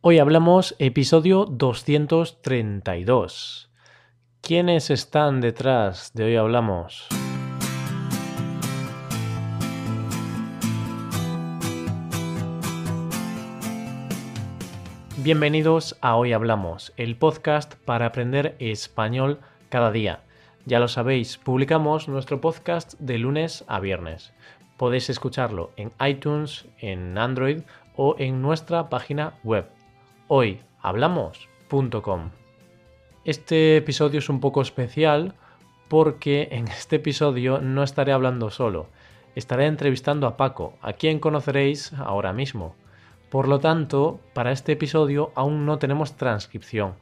Hoy 0.00 0.20
hablamos 0.20 0.76
episodio 0.78 1.44
232. 1.44 3.68
¿Quiénes 4.40 4.90
están 4.90 5.40
detrás 5.40 6.12
de 6.14 6.22
Hoy 6.22 6.36
Hablamos? 6.36 7.08
Bienvenidos 15.16 15.98
a 16.00 16.14
Hoy 16.14 16.32
Hablamos, 16.32 16.92
el 16.96 17.16
podcast 17.16 17.74
para 17.84 18.06
aprender 18.06 18.54
español 18.60 19.40
cada 19.68 19.90
día. 19.90 20.20
Ya 20.64 20.78
lo 20.78 20.86
sabéis, 20.86 21.38
publicamos 21.38 22.06
nuestro 22.06 22.40
podcast 22.40 22.94
de 23.00 23.18
lunes 23.18 23.64
a 23.66 23.80
viernes. 23.80 24.32
Podéis 24.76 25.10
escucharlo 25.10 25.72
en 25.76 25.90
iTunes, 26.00 26.66
en 26.78 27.18
Android 27.18 27.62
o 27.96 28.14
en 28.20 28.40
nuestra 28.40 28.88
página 28.90 29.34
web 29.42 29.68
hoyhablamos.com. 30.28 32.30
Este 33.24 33.78
episodio 33.78 34.18
es 34.18 34.28
un 34.28 34.40
poco 34.40 34.62
especial 34.62 35.34
porque 35.88 36.48
en 36.52 36.68
este 36.68 36.96
episodio 36.96 37.60
no 37.60 37.82
estaré 37.82 38.12
hablando 38.12 38.50
solo, 38.50 38.88
estaré 39.34 39.66
entrevistando 39.66 40.26
a 40.26 40.36
Paco, 40.36 40.74
a 40.82 40.92
quien 40.92 41.18
conoceréis 41.18 41.94
ahora 41.94 42.34
mismo. 42.34 42.74
Por 43.30 43.48
lo 43.48 43.58
tanto, 43.58 44.20
para 44.34 44.52
este 44.52 44.72
episodio 44.72 45.32
aún 45.34 45.66
no 45.66 45.78
tenemos 45.78 46.16
transcripción, 46.16 46.94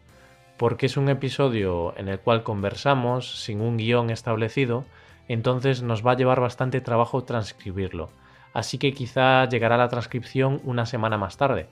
porque 0.56 0.86
es 0.86 0.96
un 0.96 1.08
episodio 1.08 1.94
en 1.96 2.08
el 2.08 2.20
cual 2.20 2.44
conversamos 2.44 3.42
sin 3.42 3.60
un 3.60 3.76
guion 3.76 4.10
establecido, 4.10 4.84
entonces 5.28 5.82
nos 5.82 6.06
va 6.06 6.12
a 6.12 6.16
llevar 6.16 6.40
bastante 6.40 6.80
trabajo 6.80 7.24
transcribirlo. 7.24 8.08
Así 8.52 8.78
que 8.78 8.94
quizá 8.94 9.48
llegará 9.48 9.76
la 9.76 9.88
transcripción 9.88 10.60
una 10.64 10.86
semana 10.86 11.18
más 11.18 11.36
tarde. 11.36 11.66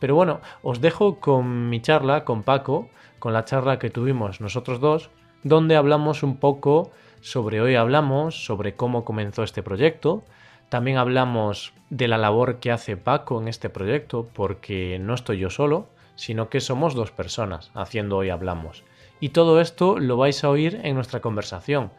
Pero 0.00 0.16
bueno, 0.16 0.40
os 0.62 0.80
dejo 0.80 1.20
con 1.20 1.68
mi 1.68 1.80
charla 1.80 2.24
con 2.24 2.42
Paco, 2.42 2.88
con 3.20 3.32
la 3.32 3.44
charla 3.44 3.78
que 3.78 3.90
tuvimos 3.90 4.40
nosotros 4.40 4.80
dos, 4.80 5.10
donde 5.44 5.76
hablamos 5.76 6.22
un 6.22 6.38
poco 6.38 6.90
sobre 7.20 7.60
hoy 7.60 7.74
hablamos, 7.74 8.44
sobre 8.44 8.74
cómo 8.74 9.04
comenzó 9.04 9.42
este 9.42 9.62
proyecto. 9.62 10.24
También 10.70 10.96
hablamos 10.96 11.74
de 11.90 12.08
la 12.08 12.18
labor 12.18 12.60
que 12.60 12.72
hace 12.72 12.96
Paco 12.96 13.40
en 13.40 13.48
este 13.48 13.68
proyecto, 13.68 14.26
porque 14.32 14.98
no 14.98 15.14
estoy 15.14 15.38
yo 15.38 15.50
solo, 15.50 15.88
sino 16.14 16.48
que 16.48 16.60
somos 16.60 16.94
dos 16.94 17.10
personas 17.10 17.70
haciendo 17.74 18.16
hoy 18.16 18.30
hablamos. 18.30 18.84
Y 19.20 19.30
todo 19.30 19.60
esto 19.60 19.98
lo 19.98 20.16
vais 20.16 20.42
a 20.44 20.48
oír 20.48 20.80
en 20.82 20.94
nuestra 20.94 21.20
conversación. 21.20 21.90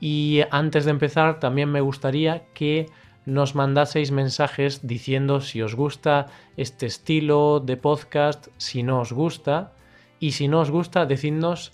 Y 0.00 0.40
antes 0.50 0.84
de 0.84 0.90
empezar, 0.90 1.38
también 1.38 1.70
me 1.70 1.80
gustaría 1.80 2.44
que 2.54 2.86
nos 3.24 3.54
mandaseis 3.54 4.10
mensajes 4.10 4.86
diciendo 4.86 5.40
si 5.40 5.62
os 5.62 5.74
gusta 5.74 6.26
este 6.56 6.86
estilo 6.86 7.60
de 7.60 7.76
podcast, 7.76 8.48
si 8.56 8.82
no 8.82 9.00
os 9.00 9.12
gusta, 9.12 9.72
y 10.18 10.32
si 10.32 10.48
no 10.48 10.60
os 10.60 10.70
gusta, 10.70 11.06
decidnos 11.06 11.72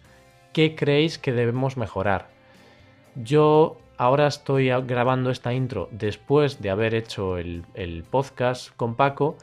qué 0.53 0.75
creéis 0.75 1.19
que 1.19 1.33
debemos 1.33 1.77
mejorar. 1.77 2.29
Yo 3.15 3.79
ahora 3.97 4.27
estoy 4.27 4.69
grabando 4.69 5.31
esta 5.31 5.53
intro 5.53 5.89
después 5.91 6.61
de 6.61 6.71
haber 6.71 6.95
hecho 6.95 7.39
el, 7.39 7.65
el 7.75 8.05
podcast 8.05 8.75
con 8.77 8.95
Paco, 8.95 9.37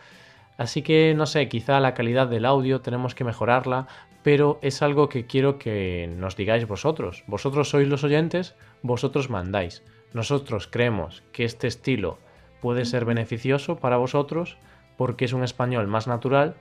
así 0.57 0.81
que 0.81 1.13
no 1.15 1.25
sé, 1.25 1.49
quizá 1.49 1.79
la 1.79 1.93
calidad 1.93 2.27
del 2.27 2.45
audio 2.45 2.81
tenemos 2.81 3.15
que 3.15 3.23
mejorarla, 3.23 3.87
pero 4.23 4.57
es 4.63 4.81
algo 4.81 5.07
que 5.07 5.27
quiero 5.27 5.59
que 5.59 6.11
nos 6.17 6.35
digáis 6.35 6.67
vosotros. 6.67 7.23
Vosotros 7.27 7.69
sois 7.69 7.87
los 7.87 8.03
oyentes, 8.03 8.55
vosotros 8.81 9.29
mandáis. 9.29 9.83
Nosotros 10.13 10.67
creemos 10.67 11.23
que 11.31 11.45
este 11.45 11.67
estilo 11.67 12.17
puede 12.61 12.85
ser 12.85 13.05
beneficioso 13.05 13.77
para 13.77 13.97
vosotros 13.97 14.57
porque 14.97 15.25
es 15.25 15.33
un 15.33 15.43
español 15.43 15.87
más 15.87 16.07
natural, 16.07 16.55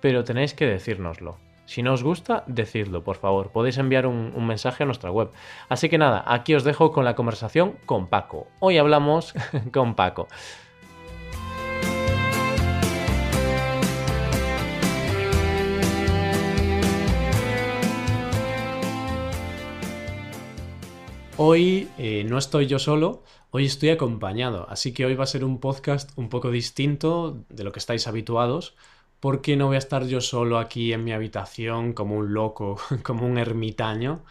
pero 0.00 0.24
tenéis 0.24 0.54
que 0.54 0.66
decírnoslo. 0.66 1.36
Si 1.66 1.82
no 1.82 1.92
os 1.92 2.04
gusta, 2.04 2.44
decidlo, 2.46 3.02
por 3.02 3.16
favor. 3.16 3.50
Podéis 3.50 3.78
enviar 3.78 4.06
un, 4.06 4.32
un, 4.34 4.46
mensaje 4.46 4.84
a 4.84 4.86
nuestra 4.86 5.10
web. 5.10 5.30
Así 5.68 5.88
que 5.88 5.98
nada, 5.98 6.22
aquí 6.26 6.54
os 6.54 6.62
dejo 6.62 6.92
con 6.92 7.04
la 7.04 7.16
conversación 7.16 7.74
con 7.86 8.06
Paco. 8.06 8.46
Hoy 8.60 8.78
hablamos 8.78 9.34
con 9.72 9.96
Paco. 9.96 10.28
Hoy 21.38 21.90
eh, 21.98 22.24
no 22.24 22.38
estoy 22.38 22.66
yo 22.66 22.78
solo, 22.78 23.22
hoy 23.50 23.66
estoy 23.66 23.90
acompañado, 23.90 24.66
así 24.70 24.94
que 24.94 25.04
hoy 25.04 25.14
va 25.14 25.24
a 25.24 25.26
ser 25.26 25.44
un 25.44 25.60
podcast 25.60 26.10
un 26.16 26.30
poco 26.30 26.50
distinto 26.50 27.44
de 27.50 27.62
lo 27.62 27.72
que 27.72 27.78
estáis 27.78 28.06
habituados, 28.06 28.74
porque 29.20 29.54
no 29.54 29.66
voy 29.66 29.76
a 29.76 29.78
estar 29.78 30.06
yo 30.06 30.22
solo 30.22 30.58
aquí 30.58 30.94
en 30.94 31.04
mi 31.04 31.12
habitación 31.12 31.92
como 31.92 32.16
un 32.16 32.32
loco, 32.32 32.78
como 33.02 33.26
un 33.26 33.36
ermitaño, 33.36 34.24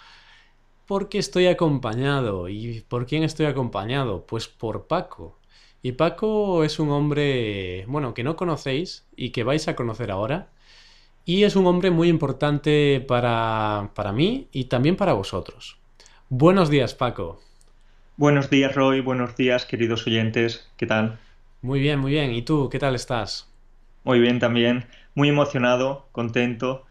porque 0.87 1.19
estoy 1.19 1.47
acompañado. 1.47 2.49
¿Y 2.49 2.81
por 2.81 3.05
quién 3.07 3.23
estoy 3.23 3.47
acompañado? 3.47 4.25
Pues 4.27 4.47
por 4.47 4.87
Paco. 4.87 5.39
Y 5.83 5.93
Paco 5.93 6.63
es 6.63 6.79
un 6.79 6.91
hombre, 6.91 7.85
bueno, 7.87 8.13
que 8.15 8.23
no 8.23 8.35
conocéis 8.35 9.07
y 9.15 9.31
que 9.31 9.43
vais 9.43 9.67
a 9.67 9.75
conocer 9.75 10.11
ahora. 10.11 10.49
Y 11.25 11.43
es 11.43 11.55
un 11.55 11.67
hombre 11.67 11.91
muy 11.91 12.09
importante 12.09 13.03
para, 13.07 13.91
para 13.95 14.13
mí 14.13 14.49
y 14.51 14.65
también 14.65 14.97
para 14.97 15.13
vosotros. 15.13 15.79
Buenos 16.29 16.69
días, 16.69 16.95
Paco. 16.95 17.39
Buenos 18.17 18.49
días, 18.49 18.73
Roy. 18.75 18.99
Buenos 19.01 19.35
días, 19.35 19.65
queridos 19.65 20.05
oyentes. 20.07 20.67
¿Qué 20.75 20.85
tal? 20.87 21.19
Muy 21.61 21.79
bien, 21.81 21.99
muy 21.99 22.11
bien. 22.11 22.31
¿Y 22.31 22.43
tú, 22.43 22.69
qué 22.69 22.79
tal 22.79 22.95
estás? 22.95 23.47
Muy 24.03 24.19
bien 24.19 24.39
también. 24.39 24.87
Muy 25.15 25.29
emocionado, 25.29 26.07
contento 26.11 26.85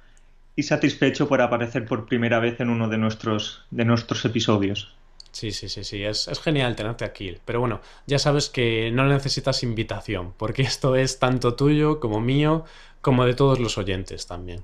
y 0.56 0.64
satisfecho 0.64 1.28
por 1.28 1.40
aparecer 1.40 1.86
por 1.86 2.06
primera 2.06 2.38
vez 2.40 2.60
en 2.60 2.70
uno 2.70 2.88
de 2.88 2.98
nuestros, 2.98 3.64
de 3.70 3.84
nuestros 3.84 4.24
episodios. 4.24 4.94
Sí, 5.32 5.50
sí, 5.52 5.68
sí, 5.68 5.82
sí. 5.84 6.04
Es, 6.04 6.28
es 6.28 6.40
genial 6.40 6.76
tenerte 6.76 7.04
aquí. 7.04 7.36
Pero 7.44 7.60
bueno, 7.60 7.80
ya 8.06 8.18
sabes 8.18 8.48
que 8.48 8.90
no 8.92 9.06
necesitas 9.06 9.62
invitación, 9.62 10.32
porque 10.36 10.62
esto 10.64 10.96
es 10.96 11.18
tanto 11.18 11.54
tuyo 11.54 12.00
como 12.00 12.20
mío, 12.20 12.64
como 13.00 13.24
de 13.24 13.34
todos 13.34 13.58
los 13.58 13.78
oyentes 13.78 14.26
también. 14.26 14.62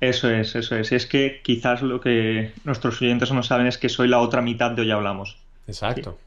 Eso 0.00 0.30
es, 0.30 0.54
eso 0.54 0.76
es. 0.76 0.92
Es 0.92 1.06
que 1.06 1.40
quizás 1.42 1.82
lo 1.82 2.00
que 2.00 2.52
nuestros 2.64 3.00
oyentes 3.02 3.32
no 3.32 3.42
saben 3.42 3.66
es 3.66 3.78
que 3.78 3.88
soy 3.88 4.08
la 4.08 4.20
otra 4.20 4.42
mitad 4.42 4.70
de 4.70 4.82
Hoy 4.82 4.90
Hablamos. 4.90 5.38
Exacto. 5.66 6.18
Sí. 6.18 6.26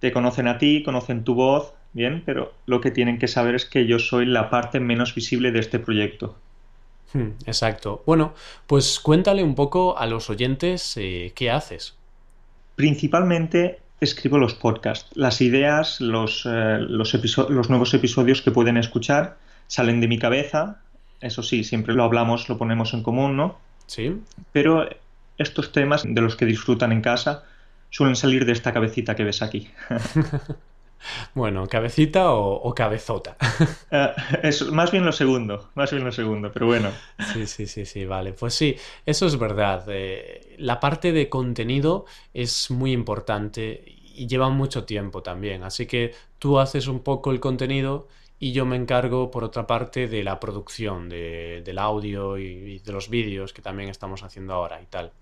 Te 0.00 0.12
conocen 0.12 0.48
a 0.48 0.58
ti, 0.58 0.82
conocen 0.82 1.24
tu 1.24 1.34
voz, 1.34 1.74
bien, 1.92 2.22
pero 2.24 2.52
lo 2.66 2.80
que 2.80 2.90
tienen 2.90 3.18
que 3.18 3.28
saber 3.28 3.54
es 3.54 3.66
que 3.66 3.86
yo 3.86 3.98
soy 3.98 4.26
la 4.26 4.50
parte 4.50 4.80
menos 4.80 5.14
visible 5.14 5.52
de 5.52 5.60
este 5.60 5.78
proyecto. 5.78 6.36
Hmm, 7.12 7.30
exacto. 7.46 8.02
Bueno, 8.06 8.34
pues 8.66 8.98
cuéntale 9.00 9.42
un 9.42 9.54
poco 9.54 9.98
a 9.98 10.06
los 10.06 10.30
oyentes 10.30 10.96
eh, 10.96 11.32
qué 11.34 11.50
haces. 11.50 11.94
Principalmente 12.76 13.80
escribo 14.00 14.38
los 14.38 14.54
podcasts. 14.54 15.10
Las 15.14 15.40
ideas, 15.40 16.00
los, 16.00 16.46
eh, 16.46 16.78
los, 16.78 17.14
los 17.50 17.68
nuevos 17.68 17.94
episodios 17.94 18.42
que 18.42 18.50
pueden 18.50 18.76
escuchar 18.76 19.36
salen 19.66 20.00
de 20.00 20.08
mi 20.08 20.18
cabeza, 20.18 20.80
eso 21.22 21.42
sí, 21.42 21.64
siempre 21.64 21.94
lo 21.94 22.04
hablamos, 22.04 22.48
lo 22.48 22.58
ponemos 22.58 22.92
en 22.94 23.02
común, 23.02 23.36
¿no? 23.36 23.58
Sí. 23.86 24.20
Pero 24.52 24.88
estos 25.38 25.72
temas 25.72 26.02
de 26.06 26.20
los 26.20 26.36
que 26.36 26.44
disfrutan 26.44 26.92
en 26.92 27.00
casa 27.00 27.44
suelen 27.90 28.16
salir 28.16 28.44
de 28.44 28.52
esta 28.52 28.72
cabecita 28.72 29.14
que 29.14 29.24
ves 29.24 29.42
aquí. 29.42 29.70
bueno, 31.34 31.66
cabecita 31.66 32.32
o, 32.32 32.54
o 32.54 32.74
cabezota. 32.74 33.36
uh, 33.90 34.20
es 34.42 34.62
más 34.70 34.90
bien 34.90 35.04
lo 35.04 35.12
segundo, 35.12 35.70
más 35.74 35.90
bien 35.90 36.04
lo 36.04 36.12
segundo, 36.12 36.50
pero 36.52 36.66
bueno. 36.66 36.90
Sí, 37.32 37.46
sí, 37.46 37.66
sí, 37.66 37.84
sí, 37.84 38.04
vale. 38.04 38.32
Pues 38.32 38.54
sí, 38.54 38.76
eso 39.06 39.26
es 39.26 39.38
verdad. 39.38 39.84
Eh, 39.88 40.56
la 40.58 40.80
parte 40.80 41.12
de 41.12 41.28
contenido 41.28 42.06
es 42.34 42.70
muy 42.70 42.92
importante 42.92 43.84
y 44.14 44.26
lleva 44.26 44.48
mucho 44.48 44.84
tiempo 44.84 45.22
también. 45.22 45.62
Así 45.62 45.86
que 45.86 46.14
tú 46.38 46.58
haces 46.58 46.86
un 46.86 47.00
poco 47.00 47.30
el 47.30 47.40
contenido 47.40 48.08
y 48.42 48.50
yo 48.50 48.66
me 48.66 48.74
encargo, 48.74 49.30
por 49.30 49.44
otra 49.44 49.68
parte, 49.68 50.08
de 50.08 50.24
la 50.24 50.40
producción, 50.40 51.08
de, 51.08 51.62
del 51.64 51.78
audio 51.78 52.36
y, 52.36 52.42
y, 52.42 52.78
de 52.80 52.90
los 52.90 53.08
vídeos 53.08 53.52
que 53.52 53.62
también 53.62 53.88
estamos 53.88 54.24
haciendo 54.24 54.52
ahora 54.52 54.82
y 54.82 54.86
tal. 54.86 55.12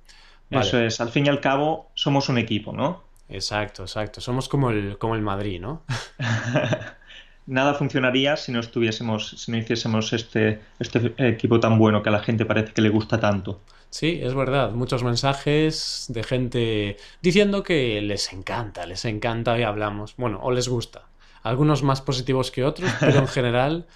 Vale. 0.49 0.67
Eso 0.67 0.81
es, 0.81 1.03
al 1.03 1.11
fin 1.11 1.27
y 1.27 1.29
al 1.29 1.39
cabo 1.39 1.91
somos 1.93 2.31
un 2.31 2.39
equipo, 2.39 2.73
¿no? 2.73 3.05
Exacto, 3.29 3.83
exacto. 3.83 4.23
Somos 4.23 4.49
como 4.49 4.71
el, 4.71 4.97
como 4.97 5.17
el 5.17 5.21
Madrid, 5.21 5.61
¿no? 5.61 5.83
Nada 7.47 7.75
funcionaría 7.75 8.39
si 8.39 8.53
no 8.53 8.61
estuviésemos, 8.61 9.29
si 9.37 9.53
no 9.53 9.59
hiciésemos 9.59 10.15
este, 10.15 10.63
este 10.79 11.13
equipo 11.19 11.61
tan 11.61 11.79
bueno 11.79 12.03
que 12.03 12.09
a 12.09 12.13
la 12.13 12.21
gente 12.21 12.47
parece 12.47 12.73
que 12.73 12.81
le 12.81 12.89
gusta 12.89 13.21
tanto. 13.21 13.61
Sí, 13.91 14.19
es 14.23 14.33
verdad. 14.33 14.71
Muchos 14.71 15.05
mensajes 15.05 16.07
de 16.09 16.23
gente 16.23 16.97
diciendo 17.21 17.63
que 17.65 18.01
les 18.01 18.33
encanta, 18.33 18.87
les 18.87 19.05
encanta 19.05 19.59
y 19.59 19.63
hablamos. 19.63 20.15
Bueno, 20.17 20.41
o 20.43 20.51
les 20.53 20.69
gusta 20.69 21.10
algunos 21.43 21.83
más 21.83 22.01
positivos 22.01 22.51
que 22.51 22.65
otros, 22.65 22.91
pero 23.01 23.19
en 23.19 23.29
general 23.29 23.87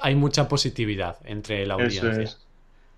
hay 0.00 0.14
mucha 0.14 0.48
positividad 0.48 1.18
entre 1.24 1.66
la 1.66 1.74
audiencia. 1.74 2.10
Eso 2.10 2.20
es. 2.20 2.38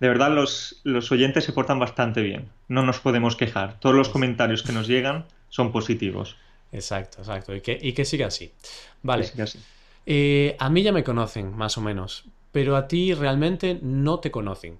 De 0.01 0.09
verdad, 0.09 0.33
los, 0.33 0.81
los, 0.83 1.13
oyentes 1.13 1.45
se 1.45 1.53
portan 1.53 1.79
bastante 1.79 2.23
bien. 2.23 2.49
No 2.67 2.83
nos 2.83 2.99
podemos 2.99 3.37
quejar. 3.37 3.79
Todos 3.79 3.95
los 3.95 4.09
comentarios 4.09 4.65
que 4.65 4.73
nos 4.73 4.89
llegan 4.89 5.27
son 5.49 5.71
positivos. 5.71 6.37
Exacto, 6.73 7.19
exacto. 7.19 7.55
Y 7.55 7.61
que, 7.61 7.79
y 7.81 7.93
que 7.93 8.05
siga 8.05 8.27
así. 8.27 8.53
Vale. 9.03 9.25
Siga 9.25 9.45
así. 9.45 9.61
Eh, 10.07 10.57
a 10.59 10.69
mí 10.71 10.83
ya 10.83 10.93
me 10.93 11.05
conocen, 11.05 11.57
más 11.57 11.79
o 11.79 11.81
menos. 11.81 12.25
pero 12.51 12.77
a 12.77 12.87
ti 12.87 13.15
realmente 13.15 13.79
no 13.81 14.19
te 14.19 14.31
conocen. 14.31 14.79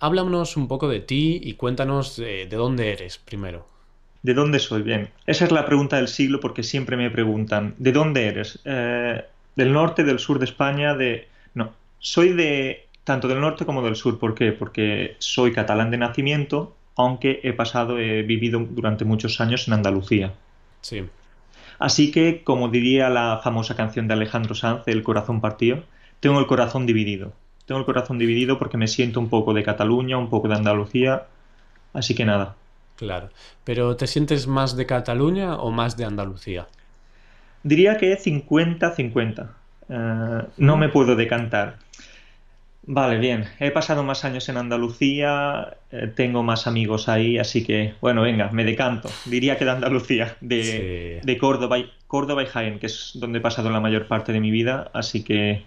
Háblanos 0.00 0.56
un 0.56 0.68
poco 0.68 0.88
de 0.88 1.00
ti 1.00 1.40
y 1.42 1.54
cuéntanos 1.54 2.16
de, 2.16 2.46
dónde 2.46 2.92
eres 2.92 3.18
primero. 3.18 3.66
¿De 4.22 4.34
dónde 4.34 4.58
soy? 4.58 4.82
Bien, 4.82 5.10
esa 5.26 5.44
es 5.44 5.52
la 5.52 5.64
pregunta 5.64 5.96
del 5.96 6.08
siglo 6.08 6.40
porque 6.40 6.62
siempre 6.62 6.96
me 6.96 7.10
preguntan, 7.10 7.74
¿de 7.78 7.92
dónde 7.92 8.26
eres? 8.26 8.58
Eh, 8.64 9.24
¿Del 9.54 9.72
norte, 9.72 10.04
del 10.04 10.18
sur 10.18 10.38
de 10.38 10.44
España? 10.44 10.94
De... 10.94 11.28
No, 11.54 11.72
soy 11.98 12.32
de 12.32 12.88
tanto 13.04 13.26
del 13.26 13.40
norte 13.40 13.64
como 13.64 13.82
del 13.82 13.96
sur. 13.96 14.18
¿Por 14.18 14.34
qué? 14.34 14.52
Porque 14.52 15.16
soy 15.18 15.52
catalán 15.52 15.90
de 15.90 15.96
nacimiento, 15.96 16.76
aunque 16.94 17.40
he 17.42 17.52
pasado, 17.54 17.98
he 17.98 18.22
vivido 18.22 18.66
durante 18.68 19.04
muchos 19.04 19.40
años 19.40 19.66
en 19.66 19.74
Andalucía. 19.74 20.34
Sí. 20.82 21.04
Así 21.78 22.10
que, 22.10 22.42
como 22.42 22.68
diría 22.68 23.08
la 23.08 23.40
famosa 23.42 23.76
canción 23.76 24.08
de 24.08 24.14
Alejandro 24.14 24.54
Sanz, 24.54 24.82
El 24.86 25.02
corazón 25.02 25.40
partido, 25.40 25.84
tengo 26.20 26.38
el 26.38 26.46
corazón 26.46 26.84
dividido. 26.86 27.32
Tengo 27.66 27.78
el 27.78 27.86
corazón 27.86 28.18
dividido 28.18 28.58
porque 28.58 28.76
me 28.76 28.88
siento 28.88 29.20
un 29.20 29.28
poco 29.28 29.54
de 29.54 29.62
Cataluña, 29.62 30.18
un 30.18 30.28
poco 30.28 30.48
de 30.48 30.56
Andalucía, 30.56 31.26
así 31.92 32.14
que 32.14 32.24
nada. 32.24 32.56
Claro. 32.98 33.30
¿Pero 33.62 33.96
te 33.96 34.08
sientes 34.08 34.48
más 34.48 34.76
de 34.76 34.84
Cataluña 34.84 35.54
o 35.54 35.70
más 35.70 35.96
de 35.96 36.04
Andalucía? 36.04 36.66
Diría 37.62 37.96
que 37.96 38.18
50-50. 38.18 39.48
Eh, 39.88 40.42
no 40.56 40.76
me 40.76 40.88
puedo 40.88 41.14
decantar. 41.14 41.76
Vale, 42.82 43.18
bien. 43.18 43.44
He 43.60 43.70
pasado 43.70 44.02
más 44.02 44.24
años 44.24 44.48
en 44.48 44.56
Andalucía, 44.56 45.76
eh, 45.92 46.10
tengo 46.12 46.42
más 46.42 46.66
amigos 46.66 47.08
ahí, 47.08 47.38
así 47.38 47.62
que, 47.62 47.94
bueno, 48.00 48.22
venga, 48.22 48.50
me 48.50 48.64
decanto. 48.64 49.08
Diría 49.26 49.56
que 49.56 49.64
de 49.64 49.70
Andalucía, 49.70 50.36
de, 50.40 51.20
de 51.22 51.38
Córdoba, 51.38 51.78
y, 51.78 51.92
Córdoba 52.08 52.42
y 52.42 52.46
Jaén, 52.46 52.80
que 52.80 52.86
es 52.86 53.12
donde 53.14 53.38
he 53.38 53.42
pasado 53.42 53.70
la 53.70 53.80
mayor 53.80 54.08
parte 54.08 54.32
de 54.32 54.40
mi 54.40 54.50
vida, 54.50 54.90
así 54.92 55.22
que, 55.22 55.64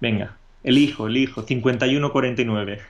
venga, 0.00 0.36
elijo, 0.64 1.06
elijo, 1.06 1.44
51-49. 1.44 2.80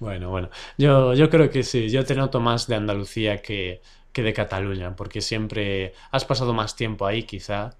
Bueno, 0.00 0.30
bueno, 0.30 0.50
yo, 0.78 1.14
yo 1.14 1.30
creo 1.30 1.50
que 1.50 1.62
sí, 1.62 1.88
yo 1.88 2.04
te 2.04 2.14
noto 2.14 2.40
más 2.40 2.66
de 2.66 2.74
Andalucía 2.74 3.42
que, 3.42 3.80
que 4.12 4.22
de 4.22 4.32
Cataluña, 4.32 4.96
porque 4.96 5.20
siempre 5.20 5.94
has 6.10 6.24
pasado 6.24 6.52
más 6.52 6.76
tiempo 6.76 7.06
ahí, 7.06 7.22
quizá, 7.22 7.76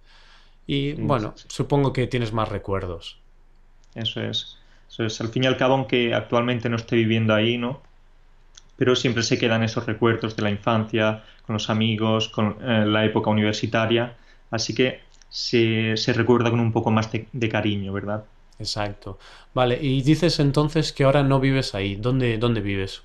y 0.67 0.93
bueno, 0.93 1.35
supongo 1.49 1.93
que 1.93 2.07
tienes 2.07 2.33
más 2.33 2.49
recuerdos. 2.49 3.19
Eso 3.95 4.21
es. 4.23 4.59
Entonces, 4.91 5.21
al 5.21 5.29
fin 5.29 5.45
y 5.45 5.47
al 5.47 5.57
cabo, 5.57 5.75
aunque 5.75 6.15
actualmente 6.15 6.69
no 6.69 6.77
esté 6.77 6.97
viviendo 6.97 7.35
ahí, 7.35 7.59
¿no? 7.59 7.83
Pero 8.77 8.95
siempre 8.95 9.23
se 9.23 9.39
quedan 9.39 9.63
esos 9.63 9.87
recuerdos 9.87 10.37
de 10.37 10.43
la 10.43 10.51
infancia, 10.51 11.25
con 11.47 11.55
los 11.55 11.71
amigos, 11.71 12.29
con 12.29 12.59
eh, 12.63 12.85
la 12.87 13.05
época 13.05 13.31
universitaria. 13.31 14.17
Así 14.51 14.75
que 14.75 15.01
se, 15.29 15.95
recuerda 16.15 16.51
con 16.51 16.61
un 16.61 16.73
poco 16.73 16.91
más 16.91 17.11
de, 17.11 17.49
cariño, 17.49 17.93
¿verdad? 17.93 18.25
Exacto. 18.63 19.19
Vale, 19.55 19.79
y 19.81 20.03
dices 20.03 20.41
entonces 20.41 20.93
que 20.93 21.05
ahora 21.05 21.23
no 21.23 21.41
vives 21.41 21.75
ahí. 21.75 21.97
¿Dónde, 21.97 22.39
dónde 22.39 22.61
vives? 22.61 23.03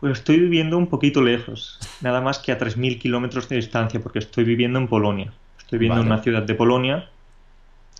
Pues 0.00 0.18
estoy 0.18 0.40
viviendo 0.40 0.78
un 0.78 0.86
poquito 0.86 1.20
lejos, 1.20 1.78
nada 2.00 2.22
más 2.22 2.38
que 2.38 2.52
a 2.52 2.58
3.000 2.58 2.98
kilómetros 2.98 3.48
de 3.50 3.56
distancia, 3.56 4.00
porque 4.00 4.18
estoy 4.18 4.44
viviendo 4.44 4.78
en 4.78 4.88
Polonia. 4.88 5.32
Estoy 5.58 5.78
viviendo 5.78 6.00
en 6.00 6.06
una 6.06 6.22
ciudad 6.22 6.42
de 6.42 6.54
Polonia 6.54 7.10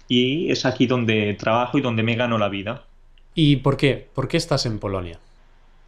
y 0.09 0.51
es 0.51 0.65
aquí 0.65 0.87
donde 0.87 1.35
trabajo 1.35 1.79
y 1.79 1.83
donde 1.83 2.03
me 2.03 2.17
gano 2.17 2.39
la 2.39 2.49
vida. 2.49 2.85
¿Y 3.35 3.57
por 3.57 3.77
qué? 3.77 4.09
¿Por 4.15 4.29
qué 4.29 4.39
estás 4.39 4.65
en 4.65 4.79
Polonia? 4.79 5.21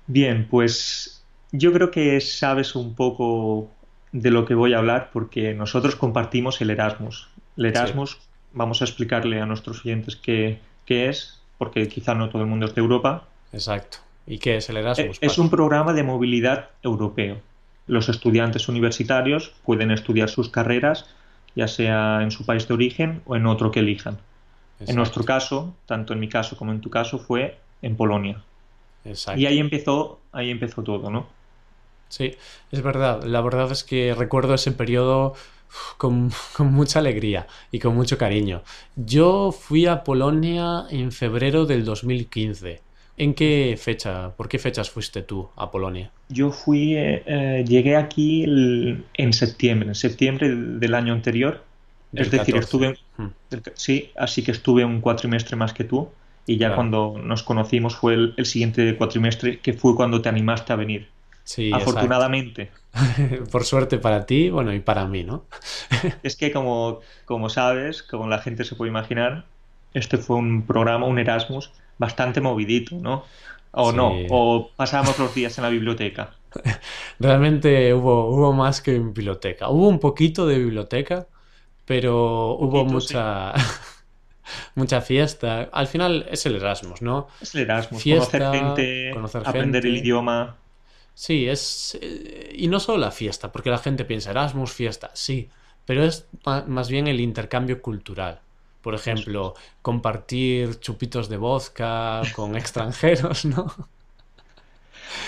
Bien, 0.07 0.47
pues 0.49 1.25
yo 1.51 1.73
creo 1.73 1.91
que 1.91 2.21
sabes 2.21 2.77
un 2.77 2.95
poco 2.95 3.71
de 4.13 4.31
lo 4.31 4.45
que 4.45 4.55
voy 4.55 4.75
a 4.75 4.79
hablar 4.79 5.11
porque 5.13 5.55
nosotros 5.55 5.97
compartimos 5.97 6.61
el 6.61 6.71
Erasmus. 6.71 7.29
El 7.57 7.67
Erasmus, 7.67 8.19
vamos 8.53 8.83
a 8.83 8.85
explicarle 8.85 9.41
a 9.41 9.47
nuestros 9.47 9.85
oyentes 9.85 10.17
qué, 10.93 11.09
es, 11.09 11.41
porque 11.59 11.89
quizá 11.89 12.15
no 12.15 12.29
todo 12.29 12.43
el 12.43 12.49
mundo 12.49 12.67
es 12.67 12.75
de 12.75 12.81
Europa. 12.81 13.25
Exacto. 13.53 13.99
¿Y 14.27 14.39
qué 14.39 14.57
es 14.57 14.69
el 14.69 14.77
Erasmus? 14.77 15.19
Es 15.21 15.39
un 15.39 15.51
programa 15.51 15.93
de 15.93 16.03
movilidad 16.03 16.71
europeo. 16.83 17.39
Los 17.87 18.09
estudiantes 18.09 18.69
universitarios 18.69 19.55
pueden 19.65 19.91
estudiar 19.91 20.29
sus 20.29 20.49
carreras, 20.49 21.07
ya 21.55 21.69
sea 21.69 22.21
en 22.23 22.31
su 22.31 22.45
país 22.47 22.69
de 22.69 22.75
origen 22.75 23.23
o 23.27 23.37
en 23.37 23.47
otro 23.47 23.71
que 23.71 23.81
elijan. 23.81 24.19
En 24.81 24.97
nuestro 24.97 25.25
caso, 25.25 25.75
tanto 25.87 26.13
en 26.13 26.21
mi 26.21 26.29
caso 26.29 26.57
como 26.57 26.73
en 26.73 26.81
tu 26.81 26.91
caso, 26.91 27.19
fue 27.19 27.59
en 27.83 27.97
Polonia. 27.97 28.43
Exacto. 29.05 29.41
Y 29.41 29.47
ahí 29.47 29.59
empezó, 29.59 30.21
ahí 30.33 30.51
empezó 30.51 30.83
todo, 30.83 31.11
¿no? 31.11 31.27
Sí, 32.13 32.37
es 32.71 32.83
verdad. 32.83 33.23
La 33.25 33.41
verdad 33.41 33.73
es 33.73 33.85
que 33.85 34.15
recuerdo 34.15 34.55
ese 34.55 34.73
periodo 34.73 35.35
con, 35.97 36.31
con, 36.57 36.73
mucha 36.73 36.99
alegría 36.99 37.47
y 37.71 37.79
con 37.79 37.95
mucho 37.95 38.19
cariño. 38.19 38.63
Yo 38.97 39.51
fui 39.51 39.87
a 39.87 40.05
Polonia 40.05 40.85
en 40.91 41.11
febrero 41.11 41.65
del 41.65 41.85
2015. 41.85 42.81
¿En 43.17 43.35
qué 43.35 43.79
fecha, 43.81 44.31
por 44.37 44.49
qué 44.49 44.59
fechas 44.59 44.91
fuiste 44.91 45.23
tú 45.23 45.49
a 45.57 45.71
Polonia? 45.71 46.11
Yo 46.29 46.51
fui, 46.51 46.95
eh, 46.97 47.23
eh, 47.27 47.65
llegué 47.67 47.97
aquí 47.97 48.45
en 48.45 49.33
septiembre, 49.33 49.89
en 49.89 49.95
septiembre 49.95 50.51
del 50.55 50.95
año 50.95 51.13
anterior 51.13 51.63
es 52.13 52.31
decir, 52.31 52.57
estuve. 52.57 52.99
Hmm. 53.17 53.29
Sí, 53.75 54.11
así 54.17 54.43
que 54.43 54.53
estuve 54.53 54.85
un 54.85 55.01
cuatrimestre 55.01 55.57
más 55.57 55.73
que 55.73 55.85
tú. 55.85 56.09
Y 56.45 56.57
ya 56.57 56.75
cuando 56.75 57.15
nos 57.23 57.45
conocimos 57.45 57.95
fue 57.95 58.15
el, 58.15 58.47
siguiente 58.47 58.97
cuatrimestre, 58.97 59.61
que 59.61 59.75
fue 59.75 59.95
cuando 59.95 60.21
te 60.21 60.29
animaste 60.29 60.73
a 60.73 60.77
venir. 60.77 61.09
Sí, 61.45 61.73
Afortunadamente. 61.73 62.71
Por 63.51 63.65
suerte 63.65 63.99
para 63.99 64.27
ti, 64.27 64.51
bueno, 64.51 64.73
y 64.73 64.81
para 64.81 65.07
mí, 65.07 65.25
¿no? 65.25 65.47
es 66.23 66.37
que 66.37 66.53
como, 66.53 67.01
como 67.25 67.49
sabes, 67.49 68.03
como 68.03 68.29
la 68.29 68.39
gente 68.39 68.65
se 68.65 68.75
puede 68.75 68.91
imaginar, 68.91 69.47
este 69.95 70.19
fue 70.19 70.37
un 70.37 70.63
programa, 70.63 71.07
un 71.07 71.19
Erasmus, 71.19 71.73
bastante 71.99 72.41
movidito, 72.41 72.97
¿no? 72.97 73.25
O 73.73 73.91
no, 73.91 74.13
o 74.29 74.71
pasábamos 74.77 75.19
los 75.19 75.35
días 75.35 75.57
en 75.57 75.65
la 75.65 75.71
biblioteca. 75.71 76.35
Realmente 77.19 77.95
hubo, 77.95 78.29
hubo 78.29 78.53
más 78.53 78.83
que 78.83 78.99
biblioteca. 78.99 79.71
Hubo 79.71 79.89
un 79.89 79.99
poquito 79.99 80.47
de 80.47 80.59
biblioteca, 80.59 81.27
pero 81.87 82.55
hubo 82.57 82.85
mucha... 82.85 83.55
mucha 84.75 85.01
fiesta. 85.01 85.69
Al 85.73 85.87
final 85.87 86.27
es 86.31 86.45
el 86.47 86.57
Erasmus, 86.57 87.03
¿no? 87.03 87.29
Es 87.41 87.55
el 87.55 87.63
Erasmus, 87.63 88.03
conocer 88.03 88.51
gente, 88.53 89.15
aprender 89.45 89.87
el 89.87 89.97
idioma. 89.97 90.57
Sí, 91.15 91.49
es... 91.49 91.99
Eh, 92.01 92.53
y 92.57 92.69
no 92.69 92.81
solo 92.81 92.99
la 92.99 93.11
fiesta, 93.11 93.53
porque 93.53 93.71
la 93.71 93.79
gente 93.79 94.05
piensa 94.05 94.31
Erasmus, 94.31 94.73
fiesta, 94.73 95.11
sí, 95.15 95.49
pero 95.85 96.05
es 96.05 96.27
más 96.45 96.89
bien 96.89 97.07
el 97.07 97.21
intercambio 97.21 97.83
cultural. 97.83 98.41
Por 98.83 98.95
ejemplo, 98.95 99.55
compartir 99.83 100.81
chupitos 100.81 101.29
de 101.29 101.37
vodka 101.37 102.23
con 102.35 102.57
extranjeros, 102.57 103.45
¿no? 103.45 103.89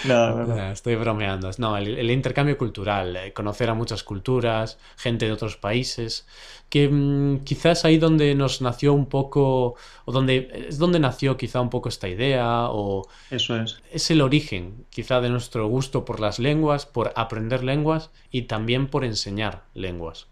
No, 0.04 0.44
no, 0.44 0.70
Estoy 0.70 0.96
bromeando. 0.96 1.50
No, 1.58 1.76
el, 1.76 2.10
intercambio 2.10 2.58
cultural, 2.58 3.16
eh, 3.16 3.32
conocer 3.32 3.70
a 3.70 3.74
muchas 3.74 4.02
culturas, 4.02 4.78
gente 4.96 5.26
de 5.26 5.32
otros 5.32 5.56
países, 5.56 6.26
que 6.68 6.88
mm, 6.88 7.44
quizás 7.44 7.84
ahí 7.84 7.98
donde 7.98 8.34
nos 8.34 8.60
nació 8.60 8.92
un 8.92 9.06
poco, 9.06 9.76
o 10.04 10.12
donde 10.12 10.66
es 10.68 10.78
donde 10.78 10.98
nació 10.98 11.36
quizá 11.36 11.60
un 11.60 11.70
poco 11.70 11.88
esta 11.88 12.08
idea, 12.08 12.66
o 12.70 13.08
eso 13.30 13.56
es. 13.56 13.80
Es 13.92 14.10
el 14.10 14.20
origen 14.20 14.84
quizá 14.90 15.20
de 15.20 15.30
nuestro 15.30 15.66
gusto 15.68 16.04
por 16.04 16.20
las 16.20 16.38
lenguas, 16.38 16.86
por 16.86 17.12
aprender 17.16 17.64
lenguas 17.64 18.10
y 18.30 18.42
también 18.42 18.88
por 18.88 19.04
enseñar 19.04 19.62
lenguas. 19.74 20.26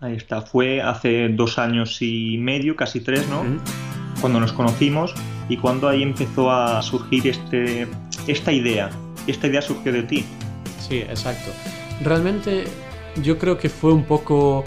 Ahí 0.00 0.16
está, 0.16 0.42
fue 0.42 0.82
hace 0.82 1.28
dos 1.28 1.58
años 1.60 2.02
y 2.02 2.36
medio, 2.36 2.74
casi 2.74 3.00
tres, 3.00 3.28
¿no? 3.28 3.44
Cuando 4.20 4.40
nos 4.40 4.52
conocimos 4.52 5.14
y 5.48 5.56
cuando 5.56 5.88
ahí 5.88 6.02
empezó 6.02 6.50
a 6.50 6.82
surgir 6.82 7.28
este, 7.28 7.86
esta 8.26 8.52
idea 8.52 8.90
esta 9.26 9.46
idea 9.46 9.62
surgió 9.62 9.92
de 9.92 10.02
ti. 10.02 10.24
Sí, 10.80 10.98
exacto. 10.98 11.50
Realmente 12.02 12.64
yo 13.22 13.38
creo 13.38 13.58
que 13.58 13.68
fue 13.68 13.92
un 13.92 14.04
poco 14.04 14.64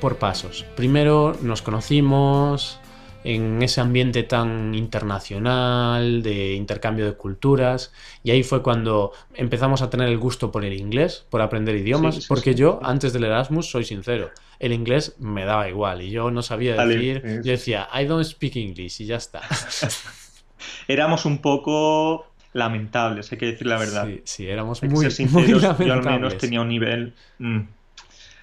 por, 0.00 0.16
pasos. 0.16 0.64
Primero 0.76 1.36
nos 1.42 1.62
conocimos 1.62 2.78
en 3.22 3.62
ese 3.62 3.80
ambiente 3.80 4.22
tan 4.22 4.74
internacional, 4.74 6.22
de 6.22 6.54
intercambio 6.54 7.04
de 7.04 7.14
culturas, 7.14 7.92
y 8.22 8.30
ahí 8.30 8.42
fue 8.42 8.62
cuando 8.62 9.12
empezamos 9.34 9.82
a 9.82 9.90
tener 9.90 10.08
el 10.08 10.18
gusto 10.18 10.50
por 10.50 10.64
el 10.64 10.72
inglés, 10.72 11.26
por 11.28 11.42
aprender 11.42 11.76
idiomas, 11.76 12.26
porque 12.26 12.54
yo, 12.54 12.80
antes 12.82 13.12
del 13.12 13.24
Erasmus, 13.24 13.70
soy 13.70 13.84
sincero, 13.84 14.30
el 14.58 14.72
inglés 14.72 15.16
me 15.18 15.44
daba 15.44 15.68
igual, 15.68 16.00
y 16.00 16.10
yo 16.10 16.30
no 16.30 16.42
sabía 16.42 16.82
decir, 16.82 17.22
yo 17.44 17.52
decía, 17.52 17.88
I 17.94 18.06
don't 18.06 18.24
speak 18.24 18.56
English, 18.56 19.02
y 19.02 19.06
ya 19.06 19.16
está. 19.16 19.42
Éramos 20.88 21.26
un 21.26 21.38
poco 21.42 22.29
lamentables, 22.52 23.30
hay 23.32 23.38
que 23.38 23.46
decir 23.46 23.66
la 23.66 23.78
verdad. 23.78 24.06
Sí, 24.06 24.20
sí 24.24 24.48
éramos 24.48 24.82
muy, 24.82 25.04
lamentables. 25.04 25.78
Yo 25.86 25.92
al 25.92 26.04
menos 26.04 26.38
tenía 26.38 26.60
un 26.60 26.68
nivel 26.68 27.14
mm, 27.38 27.60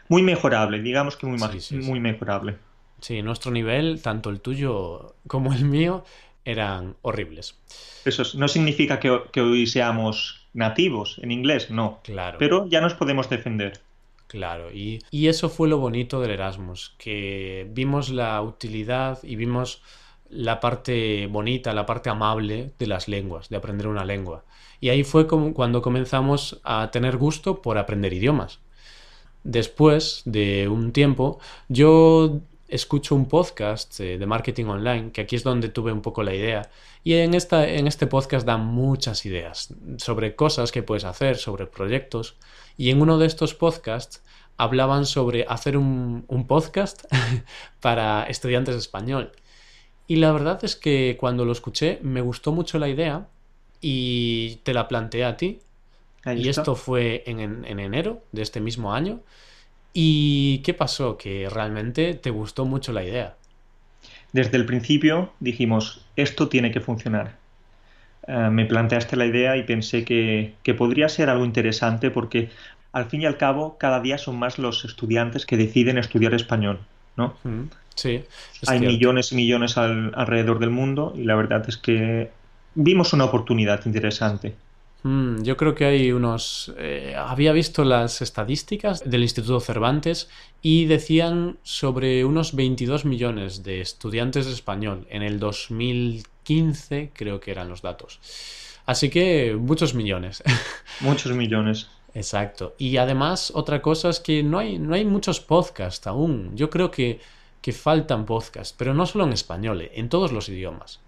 muy 0.09 0.21
mejorable, 0.21 0.81
digamos 0.81 1.17
que 1.17 1.27
muy, 1.27 1.39
muy 1.81 1.99
mejorable. 1.99 2.55
Sí, 2.99 3.21
nuestro 3.21 3.51
nivel, 3.51 4.01
tanto 4.01 4.29
el 4.29 4.41
tuyo 4.41 5.15
como 5.27 5.53
el 5.53 5.65
mío, 5.65 6.03
eran 6.45 6.95
horribles. 7.01 7.59
Eso 8.05 8.23
no 8.37 8.47
significa 8.47 8.99
que, 8.99 9.21
que, 9.31 9.41
hoy 9.41 9.67
seamos 9.67 10.47
nativos 10.53 11.19
en 11.21 11.31
inglés, 11.31 11.69
no. 11.69 11.99
Claro. 12.03 12.37
Pero 12.39 12.67
ya 12.67 12.81
nos 12.81 12.93
podemos 12.93 13.29
defender. 13.29 13.81
Claro, 14.27 14.71
y, 14.71 14.99
y 15.11 15.27
eso 15.27 15.49
fue 15.49 15.69
lo 15.69 15.77
bonito 15.77 16.19
del 16.19 16.31
Erasmus, 16.31 16.95
que 16.97 17.67
vimos 17.69 18.09
la 18.09 18.41
utilidad 18.41 19.19
y 19.23 19.35
vimos 19.35 19.81
la 20.29 20.59
parte 20.59 21.27
bonita, 21.27 21.73
la 21.73 21.85
parte 21.85 22.09
amable 22.09 22.73
de 22.77 22.87
las 22.87 23.07
lenguas, 23.07 23.49
de 23.49 23.57
aprender 23.57 23.87
una 23.87 24.05
lengua. 24.05 24.43
Y 24.79 24.89
ahí 24.89 25.03
fue 25.03 25.27
como 25.27 25.53
cuando 25.53 25.81
comenzamos 25.81 26.59
a 26.63 26.91
tener 26.91 27.17
gusto 27.17 27.61
por 27.61 27.77
aprender 27.77 28.13
idiomas. 28.13 28.59
Después 29.43 30.21
de 30.25 30.67
un 30.67 30.91
tiempo, 30.91 31.39
yo 31.69 32.41
escucho 32.67 33.15
un 33.15 33.27
podcast 33.27 33.99
eh, 33.99 34.17
de 34.17 34.25
marketing 34.25 34.65
online, 34.65 35.11
que 35.11 35.21
aquí 35.21 35.35
es 35.35 35.43
donde 35.43 35.69
tuve 35.69 35.91
un 35.91 36.01
poco 36.01 36.23
la 36.23 36.35
idea. 36.35 36.69
Y 37.03 37.13
en, 37.13 37.33
este 37.33 38.07
podcast 38.07 38.45
dan 38.45 38.65
muchas 38.65 39.25
ideas 39.25 39.73
sobre 39.97 40.35
cosas 40.35 40.71
que 40.71 40.83
puedes 40.83 41.05
hacer, 41.05 41.37
sobre 41.37 41.65
proyectos. 41.65 42.35
Y 42.75 42.89
en 42.89 43.01
uno 43.01 43.17
de 43.17 43.27
estos 43.27 43.53
podcasts 43.53 44.21
hablaban 44.57 45.05
sobre 45.05 45.45
hacer 45.47 45.77
un, 45.77 46.25
un 46.27 46.47
podcast 46.47 47.05
para 47.79 48.23
estudiantes 48.23 48.75
de 48.75 48.81
español. 48.81 49.31
Y 50.07 50.17
la 50.17 50.31
verdad 50.31 50.63
es 50.63 50.75
que 50.75 51.17
cuando 51.19 51.45
lo 51.45 51.51
escuché 51.51 51.99
me 52.01 52.21
gustó 52.21 52.51
mucho 52.51 52.79
la 52.79 52.87
idea 52.87 53.27
y 53.81 54.59
te 54.63 54.73
la 54.73 54.87
planteé 54.87 55.25
a 55.25 55.37
ti. 55.37 55.59
y 56.25 56.49
esto 56.49 56.75
fue 56.75 57.23
en, 57.25 57.39
en 57.39 57.79
enero 57.79 58.21
de 58.31 58.41
este 58.41 58.59
mismo 58.59 58.93
año. 58.93 59.19
¿Y 59.93 60.59
qué 60.59 60.73
pasó? 60.73 61.17
Que 61.17 61.49
realmente 61.49 62.13
te 62.13 62.29
gustó 62.29 62.65
mucho 62.65 62.91
la 62.91 63.03
idea. 63.03 63.35
Desde 64.33 64.57
el 64.57 64.65
principio 64.65 65.31
dijimos, 65.39 66.05
esto 66.15 66.49
tiene 66.49 66.71
que 66.71 66.81
funcionar. 66.81 67.35
Eh, 68.27 68.49
me 68.51 68.65
planteaste 68.65 69.15
la 69.15 69.25
idea 69.25 69.55
y 69.55 69.63
pensé 69.63 70.03
que, 70.03 70.53
podría 70.77 71.07
ser 71.09 71.29
algo 71.29 71.45
interesante 71.45 72.11
porque 72.11 72.49
al 72.91 73.05
fin 73.05 73.21
y 73.21 73.25
al 73.25 73.37
cabo 73.37 73.77
cada 73.77 74.01
día 74.01 74.17
son 74.17 74.37
más 74.37 74.59
los 74.59 74.83
estudiantes 74.83 75.45
que 75.45 75.55
deciden 75.55 75.97
estudiar 75.97 76.33
español, 76.33 76.79
¿no? 77.15 77.35
Mm, 77.43 77.63
sí. 77.97 78.23
Hay 78.67 78.79
millones 78.79 79.31
y 79.31 79.35
millones 79.35 79.77
alrededor 79.77 80.59
del 80.59 80.69
mundo 80.69 81.13
y 81.15 81.23
la 81.23 81.35
verdad 81.35 81.65
es 81.67 81.77
que 81.77 82.31
vimos 82.75 83.11
una 83.13 83.25
oportunidad 83.25 83.85
interesante. 83.85 84.55
Mm, 85.03 85.43
yo 85.43 85.57
creo 85.57 85.75
que 85.75 85.85
hay 85.85 86.11
unos... 86.11 86.73
Eh, 86.77 87.15
había 87.17 87.51
visto 87.51 87.83
las 87.83 88.21
estadísticas 88.21 89.09
del 89.09 89.23
Instituto 89.23 89.59
Cervantes 89.59 90.29
y 90.61 90.85
decían 90.85 91.57
sobre 91.63 92.25
unos 92.25 92.55
22 92.55 93.05
millones 93.05 93.63
de 93.63 93.81
estudiantes 93.81 94.45
de 94.45 94.53
español 94.53 95.05
en 95.09 95.21
el 95.21 95.39
2015, 95.39 97.11
creo 97.13 97.39
que 97.39 97.51
eran 97.51 97.69
los 97.69 97.81
datos. 97.81 98.19
Así 98.85 99.09
que 99.09 99.55
muchos 99.59 99.93
millones. 99.93 100.43
Muchos 101.01 101.33
millones. 101.33 101.89
Exacto. 102.13 102.73
Y 102.79 102.97
además, 102.97 103.51
otra 103.53 103.81
cosa 103.81 104.09
es 104.09 104.19
que 104.19 104.41
no 104.41 104.57
hay, 104.57 104.79
no 104.79 104.95
hay 104.95 105.05
muchos 105.05 105.39
podcasts 105.39 106.07
aún. 106.07 106.55
Yo 106.55 106.69
creo 106.69 106.89
que, 106.89 107.19
que 107.61 107.73
faltan 107.73 108.25
podcasts, 108.25 108.73
pero 108.77 108.93
no 108.93 109.05
solo 109.05 109.25
en 109.25 109.33
español, 109.33 109.81
eh, 109.81 109.91
en 109.95 110.09
todos 110.09 110.31
los 110.31 110.49
idiomas. 110.49 110.99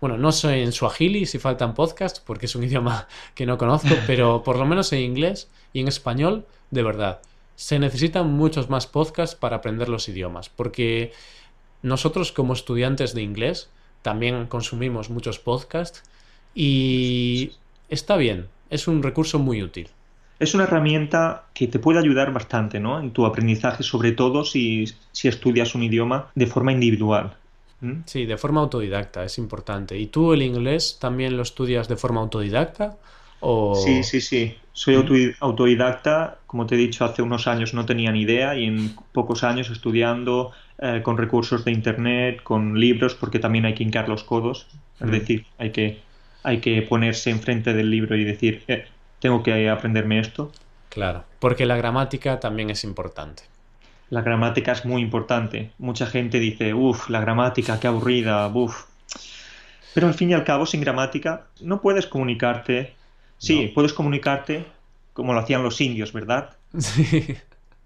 Bueno, 0.00 0.16
no 0.16 0.30
soy 0.30 0.60
en 0.60 0.72
Swahili 0.72 1.26
si 1.26 1.38
faltan 1.38 1.74
podcasts, 1.74 2.20
porque 2.20 2.46
es 2.46 2.54
un 2.54 2.64
idioma 2.68 3.08
que 3.34 3.46
no 3.46 3.58
conozco, 3.58 3.94
pero 4.06 4.42
por 4.42 4.58
lo 4.58 4.66
menos 4.66 4.92
en 4.92 5.00
inglés 5.00 5.48
y 5.72 5.80
en 5.80 5.88
español, 5.88 6.46
de 6.70 6.82
verdad, 6.82 7.20
se 7.56 7.78
necesitan 7.78 8.30
muchos 8.30 8.70
más 8.70 8.86
podcasts 8.86 9.34
para 9.34 9.56
aprender 9.56 9.88
los 9.88 10.08
idiomas, 10.08 10.48
porque 10.48 11.12
nosotros 11.82 12.32
como 12.32 12.52
estudiantes 12.52 13.14
de 13.14 13.22
inglés 13.22 13.68
también 14.02 14.46
consumimos 14.46 15.10
muchos 15.10 15.38
podcasts 15.38 16.02
y 16.54 17.52
está 17.88 18.16
bien, 18.16 18.48
es 18.70 18.88
un 18.88 19.02
recurso 19.02 19.38
muy 19.38 19.62
útil. 19.62 19.90
Es 20.38 20.54
una 20.54 20.64
herramienta 20.64 21.44
que 21.52 21.66
te 21.66 21.78
puede 21.78 21.98
ayudar 21.98 22.32
bastante 22.32 22.78
¿no? 22.78 23.00
en 23.00 23.10
tu 23.10 23.26
aprendizaje, 23.26 23.82
sobre 23.82 24.12
todo 24.12 24.44
si, 24.44 24.86
si 25.12 25.28
estudias 25.28 25.74
un 25.74 25.82
idioma 25.82 26.30
de 26.34 26.46
forma 26.46 26.72
individual. 26.72 27.36
¿Mm? 27.80 28.00
Sí, 28.06 28.26
de 28.26 28.36
forma 28.36 28.60
autodidacta, 28.60 29.24
es 29.24 29.38
importante. 29.38 29.98
¿Y 29.98 30.06
tú 30.06 30.32
el 30.32 30.42
inglés 30.42 30.98
también 31.00 31.36
lo 31.36 31.42
estudias 31.42 31.88
de 31.88 31.96
forma 31.96 32.20
autodidacta? 32.20 32.96
O... 33.40 33.74
Sí, 33.74 34.02
sí, 34.02 34.20
sí. 34.20 34.54
Soy 34.72 34.96
¿Mm? 34.96 35.34
autodidacta. 35.40 36.38
Como 36.46 36.66
te 36.66 36.76
he 36.76 36.78
dicho, 36.78 37.04
hace 37.04 37.22
unos 37.22 37.46
años 37.46 37.74
no 37.74 37.84
tenía 37.84 38.12
ni 38.12 38.22
idea 38.22 38.56
y 38.56 38.64
en 38.64 38.94
pocos 39.12 39.44
años 39.44 39.70
estudiando 39.70 40.52
eh, 40.78 41.00
con 41.02 41.18
recursos 41.18 41.64
de 41.64 41.72
Internet, 41.72 42.42
con 42.42 42.78
libros, 42.78 43.14
porque 43.14 43.38
también 43.38 43.64
hay 43.64 43.74
que 43.74 43.82
hincar 43.82 44.08
los 44.08 44.24
codos. 44.24 44.66
Es 45.00 45.06
mm. 45.06 45.10
decir, 45.10 45.46
hay 45.58 45.70
que, 45.70 46.00
hay 46.42 46.58
que 46.60 46.82
ponerse 46.82 47.30
enfrente 47.30 47.74
del 47.74 47.90
libro 47.90 48.16
y 48.16 48.24
decir, 48.24 48.62
eh, 48.68 48.86
tengo 49.20 49.42
que 49.42 49.68
aprenderme 49.68 50.20
esto. 50.20 50.52
Claro, 50.88 51.24
porque 51.38 51.66
la 51.66 51.76
gramática 51.76 52.40
también 52.40 52.70
es 52.70 52.84
importante 52.84 53.42
la 54.10 54.22
gramática 54.22 54.72
es 54.72 54.84
muy 54.84 55.02
importante. 55.02 55.70
Mucha 55.78 56.06
gente 56.06 56.38
dice, 56.38 56.74
uff, 56.74 57.10
la 57.10 57.20
gramática, 57.20 57.78
qué 57.78 57.88
aburrida, 57.88 58.46
uff. 58.48 58.84
Pero 59.94 60.06
al 60.06 60.14
fin 60.14 60.30
y 60.30 60.34
al 60.34 60.44
cabo, 60.44 60.66
sin 60.66 60.80
gramática, 60.80 61.46
no 61.60 61.80
puedes 61.80 62.06
comunicarte. 62.06 62.94
Sí, 63.38 63.70
puedes 63.74 63.92
comunicarte 63.92 64.66
como 65.12 65.32
lo 65.32 65.40
hacían 65.40 65.62
los 65.62 65.80
indios, 65.80 66.12
¿verdad? 66.12 66.56
Sí. 66.78 67.36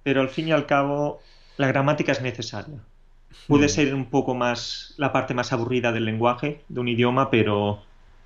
Pero 0.03 0.21
al 0.21 0.29
fin 0.29 0.49
y 0.49 0.53
al 0.53 0.67
cabo, 0.67 1.23
la 1.57 1.69
gramática 1.69 2.11
es 2.11 2.21
necesaria. 2.21 2.81
Puede 3.47 3.67
hmm. 3.67 3.69
ser 3.69 3.95
un 3.95 4.07
poco 4.07 4.35
más 4.35 4.95
la 4.97 5.12
parte 5.12 5.33
más 5.33 5.53
aburrida 5.53 5.93
del 5.93 6.05
lenguaje, 6.05 6.62
de 6.69 6.81
un 6.81 6.89
idioma, 6.89 7.31
pero, 7.31 7.81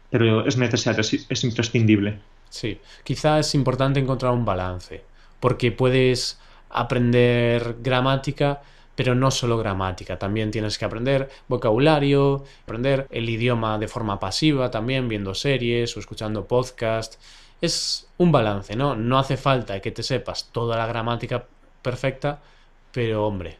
pero 0.09 0.47
es 0.47 0.57
necesario, 0.57 1.03
es, 1.03 1.27
es 1.29 1.45
imprescindible. 1.45 2.19
Sí, 2.49 2.81
quizá 3.05 3.38
es 3.38 3.55
importante 3.55 4.00
encontrar 4.00 4.33
un 4.33 4.45
balance, 4.45 5.05
porque 5.41 5.73
puedes 5.73 6.38
aprender 6.71 7.76
gramática, 7.81 8.62
pero 8.95 9.15
no 9.15 9.31
solo 9.31 9.59
gramática, 9.59 10.19
también 10.19 10.50
tienes 10.50 10.79
que 10.79 10.85
aprender 10.85 11.31
vocabulario, 11.49 12.45
aprender 12.62 13.07
el 13.11 13.29
idioma 13.29 13.79
de 13.79 13.88
forma 13.88 14.19
pasiva 14.19 14.71
también, 14.71 15.09
viendo 15.09 15.35
series 15.35 15.97
o 15.97 16.00
escuchando 16.00 16.47
podcasts. 16.47 17.19
Es 17.61 18.09
un 18.19 18.33
balance, 18.33 18.75
¿no? 18.76 18.97
No 18.97 19.19
hace 19.19 19.37
falta 19.37 19.81
que 19.81 19.91
te 19.91 20.03
sepas 20.03 20.50
toda 20.53 20.76
la 20.76 20.87
gramática 20.87 21.47
perfecta, 21.83 22.41
pero 22.93 23.26
hombre, 23.26 23.59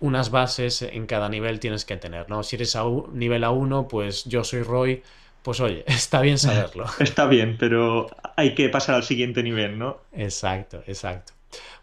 unas 0.00 0.30
bases 0.30 0.82
en 0.82 1.06
cada 1.06 1.28
nivel 1.28 1.60
tienes 1.60 1.84
que 1.84 1.96
tener, 1.96 2.30
¿no? 2.30 2.42
Si 2.42 2.56
eres 2.56 2.76
a 2.76 2.84
nivel 3.12 3.44
A1, 3.44 3.86
pues 3.88 4.24
yo 4.24 4.44
soy 4.44 4.62
Roy, 4.62 5.02
pues 5.48 5.60
oye, 5.60 5.82
está 5.86 6.20
bien 6.20 6.36
saberlo. 6.36 6.84
Está 6.98 7.24
bien, 7.24 7.56
pero 7.58 8.10
hay 8.36 8.54
que 8.54 8.68
pasar 8.68 8.96
al 8.96 9.02
siguiente 9.02 9.42
nivel, 9.42 9.78
¿no? 9.78 9.96
Exacto, 10.12 10.82
exacto. 10.86 11.32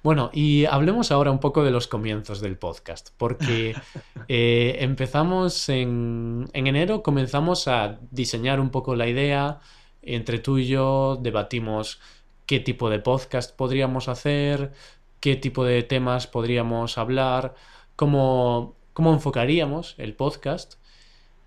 Bueno, 0.03 0.29
y 0.31 0.65
hablemos 0.65 1.11
ahora 1.11 1.31
un 1.31 1.39
poco 1.39 1.63
de 1.63 1.71
los 1.71 1.87
comienzos 1.87 2.41
del 2.41 2.59
podcast, 2.59 3.09
porque 3.17 3.75
eh, 4.27 4.75
empezamos 4.81 5.67
en, 5.69 6.47
en 6.53 6.67
enero, 6.67 7.01
comenzamos 7.01 7.67
a 7.67 7.97
diseñar 8.11 8.59
un 8.59 8.69
poco 8.69 8.95
la 8.95 9.07
idea, 9.07 9.61
entre 10.03 10.37
tú 10.37 10.59
y 10.59 10.67
yo 10.67 11.17
debatimos 11.19 11.99
qué 12.45 12.59
tipo 12.59 12.91
de 12.91 12.99
podcast 12.99 13.55
podríamos 13.55 14.09
hacer, 14.09 14.73
qué 15.19 15.35
tipo 15.37 15.65
de 15.65 15.81
temas 15.81 16.27
podríamos 16.27 16.99
hablar, 16.99 17.55
cómo, 17.95 18.75
cómo 18.93 19.11
enfocaríamos 19.11 19.95
el 19.97 20.13
podcast 20.13 20.75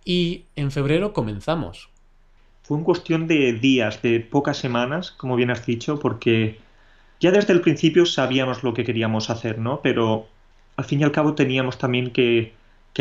y 0.05 0.47
en 0.57 0.73
febrero 0.73 1.13
comenzamos. 1.13 1.91
Fue 2.69 2.77
en 2.77 2.85
cuestión 2.85 3.27
de 3.27 3.55
días, 3.55 4.03
de 4.03 4.21
pocas 4.21 4.59
semanas, 4.59 5.11
como 5.11 5.37
bien 5.37 5.51
has 5.51 5.65
dicho, 5.65 5.99
porque 5.99 6.59
ya 7.19 7.31
desde 7.31 7.55
el 7.55 7.63
principio 7.63 8.05
sabíamos 8.05 8.63
lo 8.63 8.75
que 8.75 8.85
queríamos 8.85 9.31
hacer, 9.31 9.59
¿no? 9.59 9.81
Pero 9.81 10.27
al 10.77 10.85
fin 10.85 11.01
y 11.01 11.05
al 11.05 11.11
cabo 11.11 11.35
teníamos 11.35 11.79
también 11.79 12.11
que, 12.11 12.53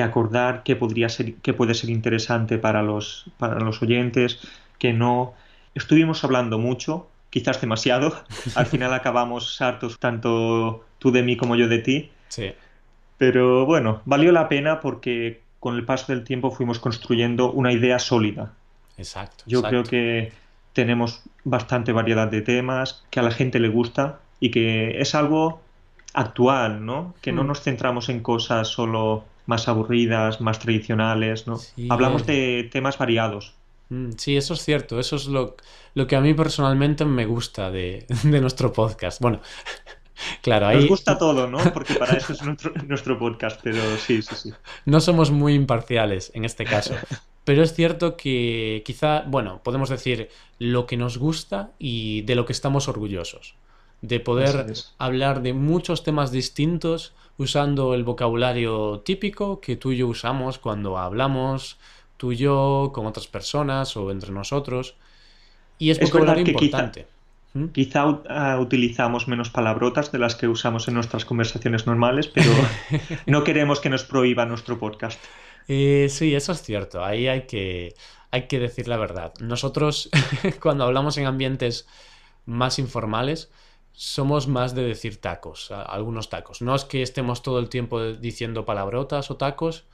acordar 0.01 0.63
qué 0.63 0.77
podría 0.77 1.09
ser, 1.09 1.33
qué 1.41 1.53
puede 1.53 1.73
ser 1.73 1.89
interesante 1.89 2.57
para 2.57 2.81
los, 2.81 3.29
para 3.37 3.59
los 3.59 3.81
oyentes, 3.81 4.39
que 4.79 4.93
no. 4.93 5.33
Estuvimos 5.75 6.23
hablando 6.23 6.59
mucho, 6.59 7.09
quizás 7.29 7.59
demasiado. 7.59 8.15
Al 8.55 8.67
final 8.67 8.93
acabamos 8.93 9.61
hartos, 9.61 9.99
tanto 9.99 10.85
tú 10.97 11.11
de 11.11 11.23
mí 11.23 11.35
como 11.35 11.57
yo 11.57 11.67
de 11.67 11.79
ti. 11.79 12.11
Sí. 12.29 12.53
Pero 13.17 13.65
bueno, 13.65 14.01
valió 14.05 14.31
la 14.31 14.47
pena 14.47 14.79
porque 14.79 15.41
con 15.59 15.75
el 15.75 15.83
paso 15.83 16.13
del 16.13 16.23
tiempo 16.23 16.51
fuimos 16.51 16.79
construyendo 16.79 17.51
una 17.51 17.73
idea 17.73 17.99
sólida. 17.99 18.53
Exacto. 18.97 19.43
Yo 19.47 19.61
creo 19.61 19.83
que 19.83 20.31
tenemos 20.73 21.21
bastante 21.43 21.91
variedad 21.91 22.27
de 22.27 22.41
temas 22.41 23.03
que 23.09 23.19
a 23.19 23.23
la 23.23 23.31
gente 23.31 23.59
le 23.59 23.69
gusta 23.69 24.19
y 24.39 24.51
que 24.51 24.99
es 24.99 25.15
algo 25.15 25.61
actual, 26.13 26.85
¿no? 26.85 27.15
Que 27.21 27.31
no 27.31 27.43
mm. 27.43 27.47
nos 27.47 27.61
centramos 27.61 28.09
en 28.09 28.21
cosas 28.21 28.67
solo 28.67 29.25
más 29.45 29.67
aburridas, 29.67 30.41
más 30.41 30.59
tradicionales, 30.59 31.47
¿no? 31.47 31.59
Hablamos 31.89 32.25
de 32.25 32.69
temas 32.71 32.97
variados. 32.97 33.53
Mm, 33.89 34.11
sí, 34.17 34.35
eso 34.35 34.53
es 34.53 34.63
cierto. 34.63 34.99
Eso 34.99 35.15
es 35.15 35.27
lo, 35.27 35.55
lo 35.93 36.07
que 36.07 36.15
a 36.15 36.21
mí 36.21 36.33
personalmente 36.33 37.05
me 37.05 37.25
gusta 37.25 37.71
de, 37.71 38.05
de 38.23 38.41
nuestro 38.41 38.73
podcast. 38.73 39.21
Bueno, 39.21 39.41
claro, 40.41 40.67
ahí... 40.67 40.77
Nos 40.77 40.89
gusta 40.89 41.17
todo, 41.19 41.47
¿no? 41.47 41.59
Porque 41.73 41.95
para 41.95 42.17
eso 42.17 42.33
es 42.33 42.41
nuestro, 42.43 42.73
nuestro 42.85 43.17
podcast, 43.17 43.59
pero 43.63 43.81
sí, 43.97 44.21
sí, 44.21 44.35
sí. 44.35 44.53
No 44.85 44.99
somos 44.99 45.31
muy 45.31 45.53
imparciales 45.53 46.31
en 46.35 46.45
este 46.45 46.65
caso. 46.65 46.93
Pero 47.47 47.63
es 47.63 47.73
cierto 47.73 48.17
que 48.17 48.83
quizá, 48.85 49.23
bueno, 49.25 49.61
podemos 49.63 49.87
decir 49.87 50.27
lo 50.59 50.85
que 50.85 50.97
nos 50.97 51.17
gusta 51.17 51.71
y 51.79 52.23
de 52.23 52.35
lo 52.35 52.45
que 52.45 52.51
estamos 52.51 52.89
orgullosos. 52.89 53.55
de 54.01 54.19
poder 54.19 54.65
hablar 54.97 55.41
de 55.41 55.53
muchos 55.53 56.03
temas 56.03 56.33
distintos 56.33 57.13
usando 57.37 57.93
el 57.93 58.03
vocabulario 58.03 58.99
típico 58.99 59.61
que 59.61 59.77
tú 59.77 59.93
y 59.93 59.97
yo 59.97 60.07
usamos 60.07 60.59
cuando 60.59 60.97
hablamos, 60.97 61.77
tú 62.17 62.33
y 62.33 62.35
yo, 62.35 62.91
con 62.93 63.05
otras 63.05 63.27
personas 63.27 63.95
o 63.95 64.11
entre 64.11 64.33
nosotros. 64.33 64.95
Y 65.79 65.91
es, 65.91 66.01
vocabulario 66.01 66.45
importante. 66.45 67.07
Quizá, 67.71 68.07
¿Mm? 68.07 68.23
ah, 68.27 68.59
utilizamos 68.59 69.29
menos 69.29 69.49
palabrotas 69.51 70.11
de 70.11 70.19
las 70.19 70.35
que 70.35 70.49
usamos 70.49 70.89
en 70.89 70.95
nuestras 70.95 71.23
conversaciones 71.23 71.87
normales, 71.87 72.27
pero 72.27 72.51
no 73.25 73.45
queremos 73.45 73.79
que 73.79 73.89
nos 73.89 74.03
prohíba 74.03 74.45
nuestro 74.45 74.77
podcast. 74.77 75.17
Eh, 75.67 76.07
sí, 76.09 76.35
eso 76.35 76.51
es 76.51 76.61
cierto. 76.61 77.03
Ahí 77.03 77.27
hay 77.27 77.45
que, 77.47 77.93
hay 78.31 78.47
que 78.47 78.59
decir 78.59 78.87
la 78.87 78.97
verdad. 78.97 79.33
Nosotros, 79.39 80.09
cuando 80.61 80.85
hablamos 80.85 81.17
en 81.17 81.25
ambientes 81.25 81.87
más 82.45 82.79
informales, 82.79 83.51
somos 83.91 84.47
más 84.47 84.75
de 84.75 84.83
decir 84.83 85.19
tacos, 85.19 85.71
algunos 85.71 86.29
tacos. 86.29 86.61
No 86.61 86.75
es 86.75 86.85
que 86.85 87.01
estemos 87.01 87.41
todo 87.41 87.59
el 87.59 87.67
tiempo 87.67 88.03
diciendo 88.13 88.63
palabrotas 88.63 89.31
o 89.31 89.37
tacos, 89.37 89.85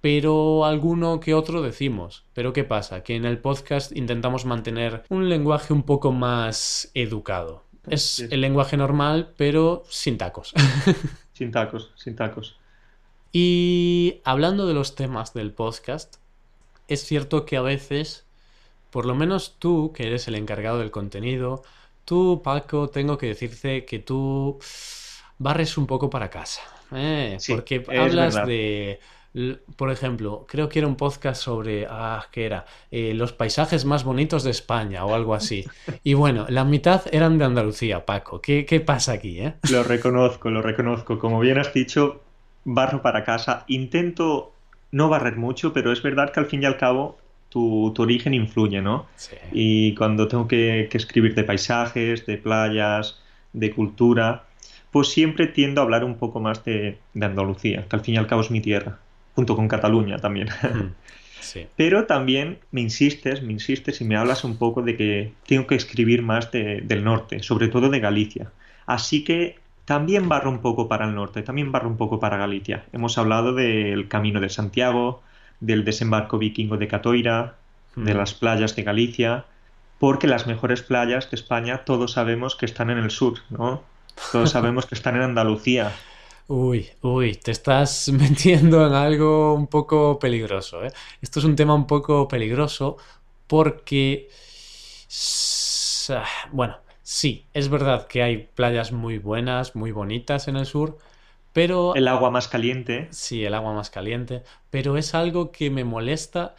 pero 0.00 0.64
alguno 0.64 1.20
que 1.20 1.34
otro 1.34 1.62
decimos. 1.62 2.24
Pero 2.32 2.52
¿qué 2.52 2.64
pasa? 2.64 3.02
Que 3.02 3.14
en 3.14 3.24
el 3.26 3.38
podcast 3.38 3.94
intentamos 3.94 4.46
mantener 4.46 5.04
un 5.10 5.28
lenguaje 5.28 5.72
un 5.72 5.82
poco 5.82 6.12
más 6.12 6.90
educado. 6.94 7.64
Es 7.88 8.20
el 8.20 8.40
lenguaje 8.40 8.76
normal, 8.76 9.34
pero 9.36 9.84
sin 9.88 10.18
tacos. 10.18 10.54
sin 11.32 11.50
tacos, 11.52 11.92
sin 11.94 12.16
tacos. 12.16 12.56
Y 13.38 14.22
hablando 14.24 14.66
de 14.66 14.72
los 14.72 14.94
temas 14.94 15.34
del 15.34 15.52
podcast, 15.52 16.16
es 16.88 17.04
cierto 17.04 17.44
que 17.44 17.58
a 17.58 17.60
veces, 17.60 18.24
por 18.90 19.04
lo 19.04 19.14
menos 19.14 19.56
tú, 19.58 19.92
que 19.94 20.06
eres 20.06 20.26
el 20.26 20.36
encargado 20.36 20.78
del 20.78 20.90
contenido, 20.90 21.62
Tú, 22.06 22.40
Paco, 22.42 22.88
tengo 22.88 23.18
que 23.18 23.26
decirte 23.26 23.84
que 23.84 23.98
tú 23.98 24.60
barres 25.38 25.76
un 25.76 25.88
poco 25.88 26.08
para 26.08 26.30
casa. 26.30 26.60
¿eh? 26.92 27.36
porque 27.48 27.84
hablas 27.98 28.46
de. 28.46 29.00
Por 29.74 29.90
ejemplo, 29.90 30.46
creo 30.48 30.68
que 30.68 30.78
era 30.78 30.86
un 30.86 30.94
podcast 30.96 31.42
sobre. 31.42 31.84
Ah, 31.90 32.24
¿qué 32.30 32.46
era? 32.46 32.64
Eh, 32.92 33.12
los 33.12 33.32
paisajes 33.32 33.84
más 33.84 34.04
bonitos 34.04 34.44
de 34.44 34.52
España 34.52 35.04
o 35.04 35.16
algo 35.16 35.34
así. 35.34 35.64
Y 36.04 36.14
bueno, 36.14 36.46
la 36.48 36.64
mitad 36.64 37.02
eran 37.10 37.38
de 37.38 37.44
Andalucía, 37.44 38.06
Paco. 38.06 38.40
¿Qué, 38.40 38.64
qué 38.64 38.78
pasa 38.78 39.12
aquí? 39.12 39.40
Eh? 39.40 39.54
Lo 39.72 39.82
reconozco, 39.82 40.48
lo 40.48 40.62
reconozco. 40.62 41.18
Como 41.18 41.40
bien 41.40 41.58
has 41.58 41.74
dicho, 41.74 42.22
barro 42.66 43.00
para 43.00 43.24
casa. 43.24 43.64
Intento 43.68 44.52
no 44.90 45.08
barrer 45.08 45.36
mucho, 45.36 45.72
pero 45.72 45.92
es 45.92 46.02
verdad 46.02 46.32
que 46.32 46.40
al 46.40 46.46
fin 46.46 46.62
y 46.62 46.66
al 46.66 46.76
cabo 46.76 47.16
tu, 47.48 47.94
origen 47.96 48.34
influye, 48.34 48.82
¿no? 48.82 49.06
Sí. 49.16 49.36
Y 49.52 49.94
cuando 49.94 50.28
tengo 50.28 50.46
que, 50.46 50.88
escribir 50.92 51.34
de 51.34 51.44
paisajes, 51.44 52.26
de 52.26 52.36
playas, 52.36 53.18
de 53.52 53.70
cultura, 53.70 54.44
pues 54.90 55.08
siempre 55.08 55.46
tiendo 55.46 55.80
a 55.80 55.84
hablar 55.84 56.04
un 56.04 56.16
poco 56.16 56.40
más 56.40 56.64
de, 56.64 56.98
Andalucía, 57.18 57.86
que 57.88 57.96
al 57.96 58.02
fin 58.02 58.14
y 58.16 58.18
al 58.18 58.26
cabo 58.26 58.42
es 58.42 58.50
mi 58.50 58.60
tierra, 58.60 58.98
junto 59.34 59.56
con 59.56 59.68
Cataluña 59.68 60.18
también. 60.18 60.48
Sí. 61.38 61.64
Pero 61.76 62.06
también 62.06 62.58
me 62.72 62.80
insistes, 62.80 63.40
me 63.40 63.52
insistes 63.52 64.00
y 64.00 64.04
me 64.04 64.16
hablas 64.16 64.42
un 64.42 64.56
poco 64.56 64.82
de 64.82 64.96
que 64.96 65.32
tengo 65.46 65.68
que 65.68 65.76
escribir 65.76 66.20
más 66.20 66.50
del 66.50 67.04
norte, 67.04 67.40
sobre 67.40 67.68
todo 67.68 67.88
de 67.88 68.00
Galicia. 68.00 68.50
Así 68.84 69.22
que 69.22 69.56
también 69.86 70.28
barro 70.28 70.50
un 70.50 70.58
poco 70.58 70.88
para 70.88 71.06
el 71.06 71.14
norte, 71.14 71.42
también 71.42 71.72
barro 71.72 71.88
un 71.88 71.96
poco 71.96 72.20
para 72.20 72.36
Galicia. 72.36 72.84
Hemos 72.92 73.16
hablado 73.16 73.54
del 73.54 74.08
Camino 74.08 74.40
de 74.40 74.50
Santiago, 74.50 75.22
del 75.60 75.84
desembarco 75.84 76.38
vikingo 76.38 76.76
de 76.76 76.88
Catoira, 76.88 77.54
de 77.94 78.12
las 78.12 78.34
playas 78.34 78.76
de 78.76 78.82
Galicia, 78.82 79.46
porque 79.98 80.26
las 80.26 80.46
mejores 80.46 80.82
playas 80.82 81.30
de 81.30 81.36
España 81.36 81.84
todos 81.84 82.12
sabemos 82.12 82.56
que 82.56 82.66
están 82.66 82.90
en 82.90 82.98
el 82.98 83.10
sur, 83.10 83.38
¿no? 83.48 83.82
Todos 84.32 84.50
sabemos 84.50 84.86
que 84.86 84.96
están 84.96 85.16
en 85.16 85.22
Andalucía. 85.22 85.92
Uy, 86.48 86.88
uy, 87.02 87.34
te 87.34 87.50
estás 87.50 88.08
metiendo 88.12 88.86
en 88.86 88.92
algo 88.92 89.54
un 89.54 89.66
poco 89.66 90.18
peligroso. 90.18 90.84
¿eh? 90.84 90.92
Esto 91.20 91.40
es 91.40 91.44
un 91.44 91.56
tema 91.56 91.74
un 91.74 91.86
poco 91.88 92.28
peligroso 92.28 92.98
porque, 93.48 94.28
bueno, 96.52 96.76
sí, 97.06 97.46
es 97.54 97.68
verdad 97.68 98.08
que 98.08 98.24
hay 98.24 98.48
playas 98.52 98.90
muy 98.90 99.18
buenas, 99.18 99.76
muy 99.76 99.92
bonitas 99.92 100.48
en 100.48 100.56
el 100.56 100.66
sur, 100.66 100.98
pero... 101.52 101.94
El 101.94 102.08
agua 102.08 102.32
más 102.32 102.48
caliente. 102.48 103.06
Sí, 103.12 103.44
el 103.44 103.54
agua 103.54 103.72
más 103.72 103.90
caliente. 103.90 104.42
Pero 104.70 104.96
es 104.96 105.14
algo 105.14 105.52
que 105.52 105.70
me 105.70 105.84
molesta. 105.84 106.56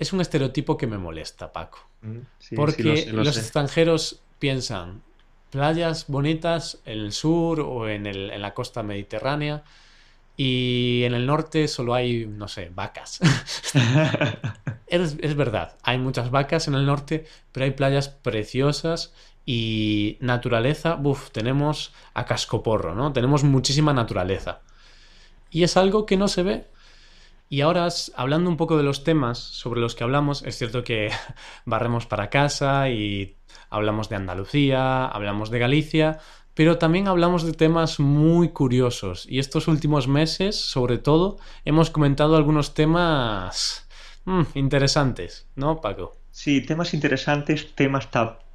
Es 0.00 0.12
un 0.12 0.20
estereotipo 0.20 0.76
que 0.76 0.88
me 0.88 0.98
molesta, 0.98 1.52
Paco. 1.52 1.78
Mm, 2.02 2.18
porque 2.56 3.06
los 3.12 3.36
extranjeros 3.36 4.20
piensan 4.40 5.02
playas 5.50 6.08
bonitas 6.08 6.80
en 6.84 6.98
el 6.98 7.12
sur 7.12 7.60
o 7.60 7.88
en, 7.88 8.06
el, 8.06 8.30
en 8.30 8.42
la 8.42 8.54
costa 8.54 8.82
mediterránea 8.82 9.62
y 10.36 11.02
en 11.04 11.14
el 11.14 11.24
norte 11.24 11.66
solo 11.68 11.94
hay, 11.94 12.26
no 12.26 12.48
sé, 12.48 12.70
vacas. 12.74 13.20
es, 14.88 15.16
es, 15.20 15.36
verdad, 15.36 15.76
hay 15.82 15.98
muchas 15.98 16.30
vacas 16.30 16.68
en 16.68 16.74
el 16.74 16.84
norte, 16.84 17.26
pero 17.52 17.64
hay 17.64 17.70
playas 17.70 18.08
preciosas 18.08 19.14
y 19.50 20.18
naturaleza, 20.20 20.96
buf, 20.96 21.30
tenemos 21.30 21.94
a 22.12 22.26
cascoporro, 22.26 22.94
¿no? 22.94 23.14
Tenemos 23.14 23.44
muchísima 23.44 23.94
naturaleza. 23.94 24.60
Y 25.50 25.62
es 25.62 25.78
algo 25.78 26.04
que 26.04 26.18
no 26.18 26.28
se 26.28 26.42
ve. 26.42 26.66
Y 27.48 27.62
ahora, 27.62 27.88
hablando 28.14 28.50
un 28.50 28.58
poco 28.58 28.76
de 28.76 28.82
los 28.82 29.04
temas 29.04 29.38
sobre 29.38 29.80
los 29.80 29.94
que 29.94 30.04
hablamos, 30.04 30.42
es 30.42 30.58
cierto 30.58 30.84
que 30.84 31.10
barremos 31.64 32.04
para 32.04 32.28
casa 32.28 32.90
y 32.90 33.36
hablamos 33.70 34.10
de 34.10 34.16
Andalucía, 34.16 35.06
hablamos 35.06 35.48
de 35.48 35.58
Galicia, 35.60 36.18
pero 36.52 36.76
también 36.76 37.08
hablamos 37.08 37.42
de 37.44 37.54
temas 37.54 38.00
muy 38.00 38.50
curiosos. 38.50 39.24
Y 39.30 39.38
estos 39.38 39.66
últimos 39.66 40.08
meses, 40.08 40.56
sobre 40.60 40.98
todo, 40.98 41.38
hemos 41.64 41.88
comentado 41.88 42.36
algunos 42.36 42.74
temas 42.74 43.88
mm, 44.26 44.42
interesantes, 44.56 45.48
¿no, 45.54 45.80
Paco? 45.80 46.18
Sí, 46.32 46.60
temas 46.60 46.92
interesantes, 46.92 47.74
temas 47.74 48.10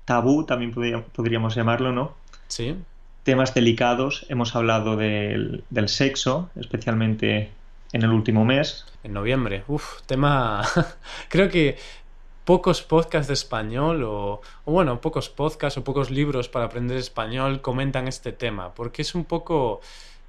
tabú, 0.06 0.46
también 0.46 0.74
podríamos 1.14 1.56
llamarlo, 1.56 1.92
¿no? 1.92 2.16
Sí. 2.48 2.76
Temas 3.24 3.54
delicados, 3.54 4.26
hemos 4.30 4.56
hablado 4.56 4.98
del, 4.98 5.64
sexo, 5.88 6.50
especialmente 6.56 7.52
en 7.94 8.02
el 8.04 8.12
último 8.12 8.44
mes. 8.46 8.86
En 9.04 9.14
noviembre, 9.14 9.64
uf, 9.68 10.02
tema... 10.06 10.64
Creo 11.30 11.50
que 11.50 11.78
pocos 12.44 12.82
podcasts 12.82 13.28
de 13.28 13.34
español 13.34 14.04
o, 14.04 14.42
o, 14.66 14.72
bueno, 14.72 15.00
pocos 15.00 15.30
podcasts 15.30 15.78
o 15.78 15.84
pocos 15.84 16.12
libros 16.12 16.50
para 16.50 16.66
aprender 16.66 16.98
español 16.98 17.62
comentan 17.62 18.08
este 18.08 18.34
tema, 18.34 18.74
porque 18.74 19.02
es 19.04 19.16
un 19.16 19.24
poco... 19.24 19.80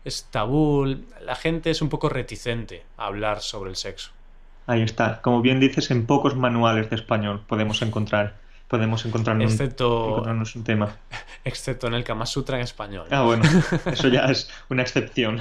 es 0.05 0.29
tabú, 0.31 0.87
la 1.21 1.35
gente 1.35 1.71
es 1.71 1.83
un 1.83 1.89
poco 1.89 2.09
reticente 2.09 2.85
a 2.97 3.07
hablar 3.07 3.41
sobre 3.41 3.71
el 3.71 3.77
sexo. 3.77 4.13
Ahí 4.67 4.83
está, 4.83 5.21
como 5.21 5.43
bien 5.43 5.61
dices, 5.61 5.91
en 5.91 6.07
pocos 6.07 6.37
manuales 6.37 6.89
de 6.89 6.97
español 6.97 7.43
podemos 7.47 7.83
encontrar 7.83 8.44
podemos 8.69 9.05
encontrarnos, 9.05 9.53
excepto, 9.53 10.23
un 10.23 10.65
tema. 10.65 10.97
Excepto 11.45 11.87
en 11.87 11.95
el 11.95 12.05
Kama 12.05 12.27
Sutra 12.27 12.57
en 12.57 12.63
español. 12.63 13.07
Ah, 13.11 13.23
bueno, 13.23 13.45
eso 13.87 14.09
ya 14.09 14.25
es 14.27 14.51
una 14.71 14.83
excepción. 14.83 15.39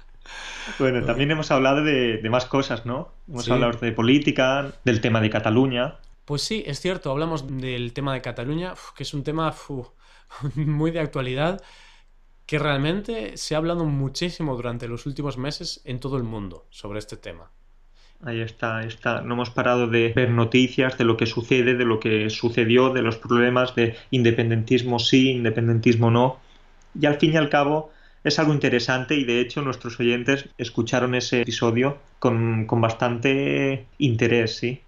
bueno, 0.78 1.04
también 1.04 1.30
hemos 1.30 1.50
hablado 1.50 1.82
de, 1.82 2.20
más 2.28 2.44
cosas, 2.46 2.84
¿no? 2.84 3.12
Hemos 3.28 3.50
hablado 3.50 3.78
de 3.78 3.92
política, 3.92 4.72
del 4.84 5.00
tema 5.00 5.20
de 5.20 5.30
Cataluña. 5.30 5.96
Pues 6.24 6.42
sí, 6.42 6.62
es 6.66 6.80
cierto, 6.80 7.10
hablamos 7.10 7.46
del 7.46 7.92
tema 7.92 8.12
de 8.12 8.20
Cataluña, 8.20 8.74
que 8.96 9.04
es 9.04 9.14
un 9.14 9.22
tema 9.22 9.54
muy 10.54 10.90
de 10.90 11.00
actualidad, 11.00 11.62
que 12.46 12.58
realmente 12.58 13.36
se 13.36 13.54
ha 13.54 13.58
hablado 13.58 13.84
muchísimo 13.84 14.54
durante 14.54 14.88
los 14.88 15.06
últimos 15.06 15.38
meses 15.38 15.80
en 15.84 15.98
todo 15.98 16.16
el 16.16 16.24
mundo 16.24 16.66
sobre 16.70 16.98
este 16.98 17.16
tema. 17.16 17.50
Ahí 18.22 18.40
está, 18.40 18.82
está. 18.84 19.20
No 19.20 19.34
hemos 19.34 19.50
parado 19.50 19.86
de 19.86 20.12
ver 20.14 20.30
noticias 20.30 20.96
de 20.98 21.04
lo 21.04 21.16
que 21.16 21.26
sucede, 21.26 21.74
de 21.74 21.84
lo 21.84 22.00
que 22.00 22.30
sucedió, 22.30 22.90
de 22.90 23.02
los 23.02 23.16
problemas 23.16 23.74
de 23.74 23.96
independentismo 24.10 24.98
sí, 24.98 25.30
independentismo 25.30 26.10
no. 26.10 26.40
Y 26.98 27.06
al 27.06 27.18
fin 27.18 27.34
y 27.34 27.36
al 27.36 27.50
cabo 27.50 27.92
es 28.26 28.40
algo 28.40 28.52
interesante 28.52 29.14
y 29.14 29.24
de 29.24 29.40
hecho 29.40 29.62
nuestros 29.62 30.00
oyentes 30.00 30.48
escucharon 30.58 31.14
ese 31.14 31.42
episodio 31.42 31.98
con, 32.18 32.66
bastante 32.66 33.86
interés, 33.98 34.56
¿sí? 34.56 34.80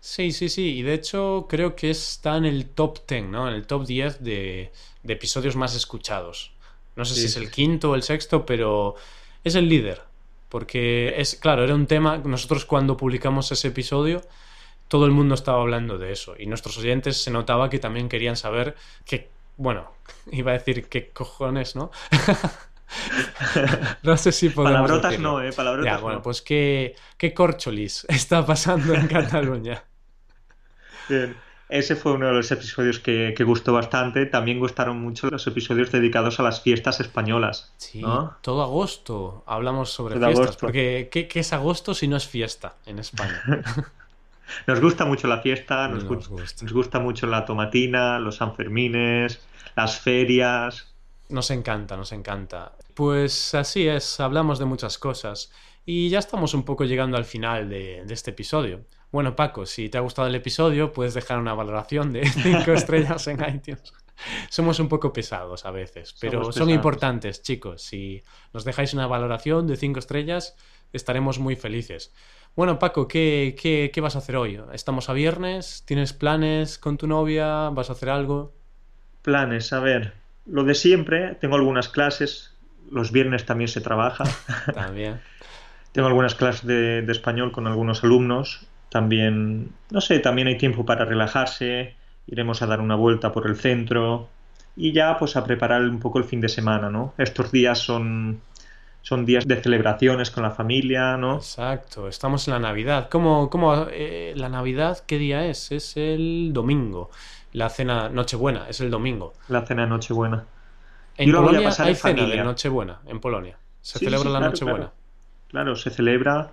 Sí, 0.00 0.32
sí, 0.32 0.50
sí. 0.50 0.76
Y 0.78 0.82
de 0.82 0.94
hecho 0.94 1.46
creo 1.48 1.74
que 1.74 1.90
está 1.90 2.36
en 2.36 2.44
el 2.44 2.66
top 2.66 3.06
10, 3.08 3.24
¿no? 3.24 3.48
En 3.48 3.54
el 3.54 3.66
top 3.66 3.86
10 3.86 4.22
de, 4.22 4.72
episodios 5.04 5.56
más 5.56 5.74
escuchados. 5.74 6.52
No 6.94 7.06
sé 7.06 7.14
si 7.14 7.24
es 7.24 7.36
el 7.36 7.50
quinto 7.50 7.92
o 7.92 7.94
el 7.94 8.02
sexto, 8.02 8.44
pero 8.44 8.96
es 9.44 9.54
el 9.54 9.68
líder. 9.68 10.02
Porque 10.52 11.14
es, 11.16 11.36
claro, 11.36 11.64
era 11.64 11.74
un 11.74 11.86
tema, 11.86 12.18
nosotros 12.18 12.66
cuando 12.66 12.94
publicamos 12.94 13.50
ese 13.50 13.68
episodio, 13.68 14.20
todo 14.86 15.06
el 15.06 15.10
mundo 15.10 15.34
estaba 15.34 15.62
hablando 15.62 15.96
de 15.96 16.12
eso 16.12 16.34
y 16.38 16.44
nuestros 16.44 16.76
oyentes 16.76 17.22
se 17.22 17.30
notaba 17.30 17.70
que 17.70 17.78
también 17.78 18.10
querían 18.10 18.36
saber 18.36 18.76
que, 19.06 19.30
bueno, 19.56 19.90
iba 20.30 20.50
a 20.50 20.52
decir 20.52 20.90
qué 20.90 21.08
cojones, 21.08 21.74
¿no? 21.74 21.90
no 24.02 24.14
sé 24.18 24.30
si 24.30 24.50
podemos 24.50 24.82
Palabrotas 24.82 25.18
no, 25.18 25.40
eh, 25.40 25.54
palabrotas 25.54 25.90
ya, 25.90 25.98
bueno, 25.98 26.20
pues 26.20 26.42
qué, 26.42 26.96
qué 27.16 27.32
corcholis 27.32 28.04
está 28.10 28.44
pasando 28.44 28.92
en 28.92 29.08
Cataluña. 29.08 29.82
Bien. 31.08 31.34
Ese 31.72 31.96
fue 31.96 32.12
uno 32.12 32.26
de 32.26 32.32
los 32.34 32.50
episodios 32.52 32.98
que, 32.98 33.32
que, 33.34 33.44
gustó 33.44 33.72
bastante. 33.72 34.26
También 34.26 34.58
gustaron 34.58 35.00
mucho 35.00 35.28
los 35.30 35.46
episodios 35.46 35.90
dedicados 35.90 36.38
a 36.38 36.42
las 36.42 36.60
fiestas 36.60 37.00
españolas. 37.00 37.72
Sí, 37.78 38.02
todo 38.42 38.62
agosto 38.62 39.42
hablamos 39.46 39.90
sobre 39.90 40.18
fiestas. 40.18 40.56
Porque 40.56 41.08
¿qué, 41.10 41.28
¿qué, 41.28 41.40
es 41.40 41.52
agosto 41.54 41.94
si 41.94 42.08
no 42.08 42.18
es 42.18 42.28
fiesta 42.28 42.74
en 42.84 42.98
España? 42.98 43.42
nos 44.66 44.80
gusta 44.80 45.06
mucho 45.06 45.28
la 45.28 45.40
fiesta, 45.40 45.88
nos, 45.88 46.04
nos, 46.04 46.28
gusta. 46.28 46.62
nos 46.62 46.72
gusta 46.74 46.98
mucho 46.98 47.26
la 47.26 47.46
tomatina, 47.46 48.18
los 48.18 48.36
Sanfermines, 48.36 49.40
las 49.74 49.98
ferias. 49.98 50.92
Nos 51.30 51.50
encanta, 51.50 51.96
nos 51.96 52.12
encanta. 52.12 52.72
Pues 52.94 53.54
así 53.54 53.88
es, 53.88 54.20
hablamos 54.20 54.58
de 54.58 54.66
muchas 54.66 54.98
cosas. 54.98 55.50
Y 55.86 56.10
ya 56.10 56.18
estamos 56.18 56.52
un 56.52 56.64
poco 56.64 56.84
llegando 56.84 57.16
al 57.16 57.24
final 57.24 57.68
de, 57.70 58.04
de 58.04 58.14
este 58.14 58.30
episodio. 58.30 58.84
Bueno, 59.12 59.36
Paco, 59.36 59.66
si 59.66 59.90
te 59.90 59.98
ha 59.98 60.00
gustado 60.00 60.26
el 60.26 60.34
episodio, 60.34 60.94
puedes 60.94 61.12
dejar 61.12 61.38
una 61.38 61.52
valoración 61.52 62.14
de 62.14 62.26
5 62.28 62.72
estrellas 62.72 63.26
en 63.26 63.44
iTunes. 63.46 63.92
Somos 64.48 64.80
un 64.80 64.88
poco 64.88 65.12
pesados 65.12 65.66
a 65.66 65.70
veces, 65.70 66.14
pero 66.18 66.50
son 66.50 66.70
importantes, 66.70 67.42
chicos. 67.42 67.82
Si 67.82 68.22
nos 68.54 68.64
dejáis 68.64 68.94
una 68.94 69.06
valoración 69.06 69.66
de 69.66 69.76
5 69.76 69.98
estrellas, 69.98 70.56
estaremos 70.94 71.38
muy 71.38 71.56
felices. 71.56 72.14
Bueno, 72.56 72.78
Paco, 72.78 73.06
¿qué, 73.06 73.54
¿qué, 73.60 73.90
qué, 73.92 74.00
vas 74.00 74.16
a 74.16 74.20
hacer 74.20 74.36
hoy? 74.36 74.58
Estamos 74.72 75.10
a 75.10 75.12
viernes, 75.12 75.84
¿tienes 75.86 76.14
planes 76.14 76.78
con 76.78 76.96
tu 76.96 77.06
novia? 77.06 77.68
¿Vas 77.70 77.90
a 77.90 77.94
hacer 77.94 78.08
algo? 78.08 78.54
Planes, 79.22 79.72
a 79.74 79.80
ver, 79.80 80.14
lo 80.46 80.64
de 80.64 80.74
siempre, 80.74 81.34
tengo 81.34 81.56
algunas 81.56 81.88
clases, 81.88 82.56
los 82.90 83.12
viernes 83.12 83.44
también 83.44 83.68
se 83.68 83.80
trabaja. 83.82 84.24
también. 84.74 85.20
tengo 85.92 86.08
algunas 86.08 86.34
clases 86.34 86.66
de, 86.66 87.02
de 87.02 87.12
español 87.12 87.52
con 87.52 87.66
algunos 87.66 88.04
alumnos 88.04 88.68
también, 88.92 89.72
no 89.90 90.02
sé, 90.02 90.18
también 90.18 90.48
hay 90.48 90.58
tiempo 90.58 90.84
para 90.84 91.06
relajarse, 91.06 91.94
iremos 92.26 92.60
a 92.60 92.66
dar 92.66 92.78
una 92.78 92.94
vuelta 92.94 93.32
por 93.32 93.46
el 93.46 93.56
centro 93.56 94.28
y 94.76 94.92
ya 94.92 95.16
pues 95.18 95.34
a 95.34 95.44
preparar 95.44 95.80
un 95.80 95.98
poco 95.98 96.18
el 96.18 96.24
fin 96.24 96.42
de 96.42 96.50
semana, 96.50 96.90
¿no? 96.90 97.14
Estos 97.16 97.50
días 97.50 97.78
son, 97.78 98.42
son 99.00 99.24
días 99.24 99.48
de 99.48 99.56
celebraciones 99.62 100.30
con 100.30 100.42
la 100.42 100.50
familia, 100.50 101.16
¿no? 101.16 101.36
Exacto, 101.36 102.06
estamos 102.06 102.46
en 102.48 102.52
la 102.52 102.60
Navidad. 102.60 103.08
¿Cómo, 103.10 103.48
cómo 103.48 103.86
eh, 103.90 104.34
la 104.36 104.50
Navidad 104.50 104.98
qué 105.06 105.16
día 105.16 105.46
es? 105.46 105.72
Es 105.72 105.96
el 105.96 106.50
domingo. 106.52 107.10
La 107.54 107.70
cena 107.70 108.10
Nochebuena 108.10 108.68
es 108.68 108.82
el 108.82 108.90
domingo. 108.90 109.32
La 109.48 109.64
cena 109.64 109.86
Nochebuena. 109.86 110.44
En 111.16 111.32
Polonia 111.32 111.70
hay 111.78 111.94
cena 111.94 112.26
de 112.26 112.44
Nochebuena, 112.44 113.00
en 113.06 113.20
Polonia. 113.20 113.56
Se 113.80 113.98
celebra 113.98 114.28
la 114.28 114.40
Nochebuena. 114.40 114.76
Claro. 114.78 114.92
claro, 115.48 115.76
se 115.76 115.88
celebra 115.88 116.50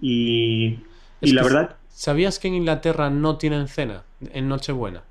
y 0.00 0.78
y 1.20 1.32
la 1.32 1.42
verdad. 1.42 1.76
¿Sabías 1.88 2.38
que 2.38 2.48
en 2.48 2.54
Inglaterra 2.54 3.10
no 3.10 3.36
tienen 3.36 3.68
cena 3.68 4.04
en 4.32 4.48
Nochebuena? 4.48 5.02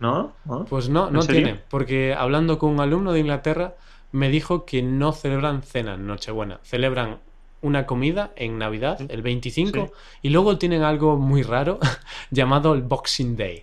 ¿No? 0.00 0.32
Pues 0.68 0.88
no, 0.88 1.10
no 1.10 1.20
tienen. 1.20 1.60
Porque 1.68 2.14
hablando 2.14 2.58
con 2.58 2.70
un 2.70 2.80
alumno 2.80 3.12
de 3.12 3.20
Inglaterra, 3.20 3.74
me 4.12 4.30
dijo 4.30 4.64
que 4.64 4.82
no 4.82 5.12
celebran 5.12 5.62
cena 5.62 5.94
en 5.94 6.06
Nochebuena. 6.06 6.60
Celebran 6.62 7.18
una 7.60 7.86
comida 7.86 8.32
en 8.36 8.56
Navidad, 8.56 8.98
el 9.10 9.22
25, 9.22 9.92
y 10.22 10.30
luego 10.30 10.56
tienen 10.58 10.82
algo 10.82 11.18
muy 11.18 11.42
raro 11.42 11.80
llamado 12.30 12.74
el 12.74 12.82
Boxing 12.82 13.36
Day. 13.36 13.62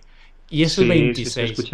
Y 0.50 0.62
es 0.62 0.78
el 0.78 0.88
26. 0.88 1.72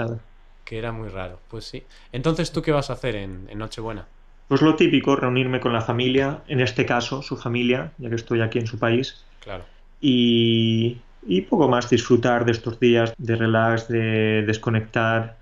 que 0.64 0.78
era 0.78 0.92
muy 0.92 1.08
raro. 1.08 1.40
Pues 1.48 1.64
sí. 1.64 1.82
Entonces, 2.12 2.52
¿tú 2.52 2.62
qué 2.62 2.72
vas 2.72 2.88
a 2.88 2.94
hacer 2.94 3.16
en, 3.16 3.48
en 3.50 3.58
Nochebuena? 3.58 4.06
Pues 4.48 4.62
lo 4.62 4.76
típico, 4.76 5.16
reunirme 5.16 5.60
con 5.60 5.72
la 5.72 5.82
familia, 5.82 6.42
en 6.46 6.60
este 6.60 6.86
caso, 6.86 7.20
su 7.22 7.36
familia, 7.36 7.92
ya 7.98 8.08
que 8.08 8.16
estoy 8.16 8.40
aquí 8.40 8.58
en 8.58 8.66
su 8.66 8.78
país. 8.78 9.24
Claro 9.40 9.64
y, 10.02 11.00
poco 11.48 11.68
más 11.68 11.88
disfrutar 11.88 12.44
de 12.44 12.52
estos 12.52 12.78
días 12.80 13.14
de 13.16 13.36
relax, 13.36 13.88
de 13.88 14.42
desconectar. 14.42 15.38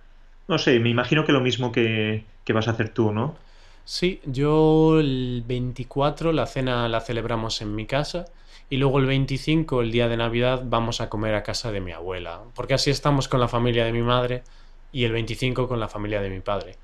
No 0.47 0.59
sé, 0.59 0.79
me 0.79 0.91
imagino 0.91 1.25
que 1.25 1.33
lo 1.33 1.41
mismo 1.41 1.73
que, 1.73 2.25
que 2.45 2.53
vas 2.53 2.69
a 2.69 2.73
hacer 2.73 2.91
tú, 2.91 3.13
¿no? 3.13 3.37
Sí, 3.85 4.21
yo 4.25 5.01
el 5.01 5.43
24 5.47 6.33
la 6.33 6.47
cena 6.47 6.89
la 6.89 7.01
celebramos 7.01 7.63
en 7.63 7.75
mi 7.75 7.87
casa 7.87 8.27
y 8.69 8.77
luego 8.77 9.01
el 9.01 9.07
25, 9.07 9.81
el 9.81 9.91
día 9.91 10.09
de 10.09 10.17
Navidad, 10.17 10.63
vamos 10.65 11.01
a 11.01 11.09
comer 11.09 11.35
a 11.35 11.43
casa 11.43 11.73
de 11.73 11.81
mi 11.81 11.91
abuela, 11.91 12.43
porque 12.55 12.75
así 12.75 12.91
estamos 12.91 13.27
con 13.27 13.41
la 13.41 13.49
familia 13.49 13.85
de 13.85 13.93
mi 13.93 14.03
madre 14.03 14.45
y 14.93 15.05
el 15.05 15.13
25 15.13 15.67
con 15.67 15.81
la 15.81 15.89
familia 15.89 16.21
de 16.21 16.31
mi 16.31 16.41
padre. 16.41 16.77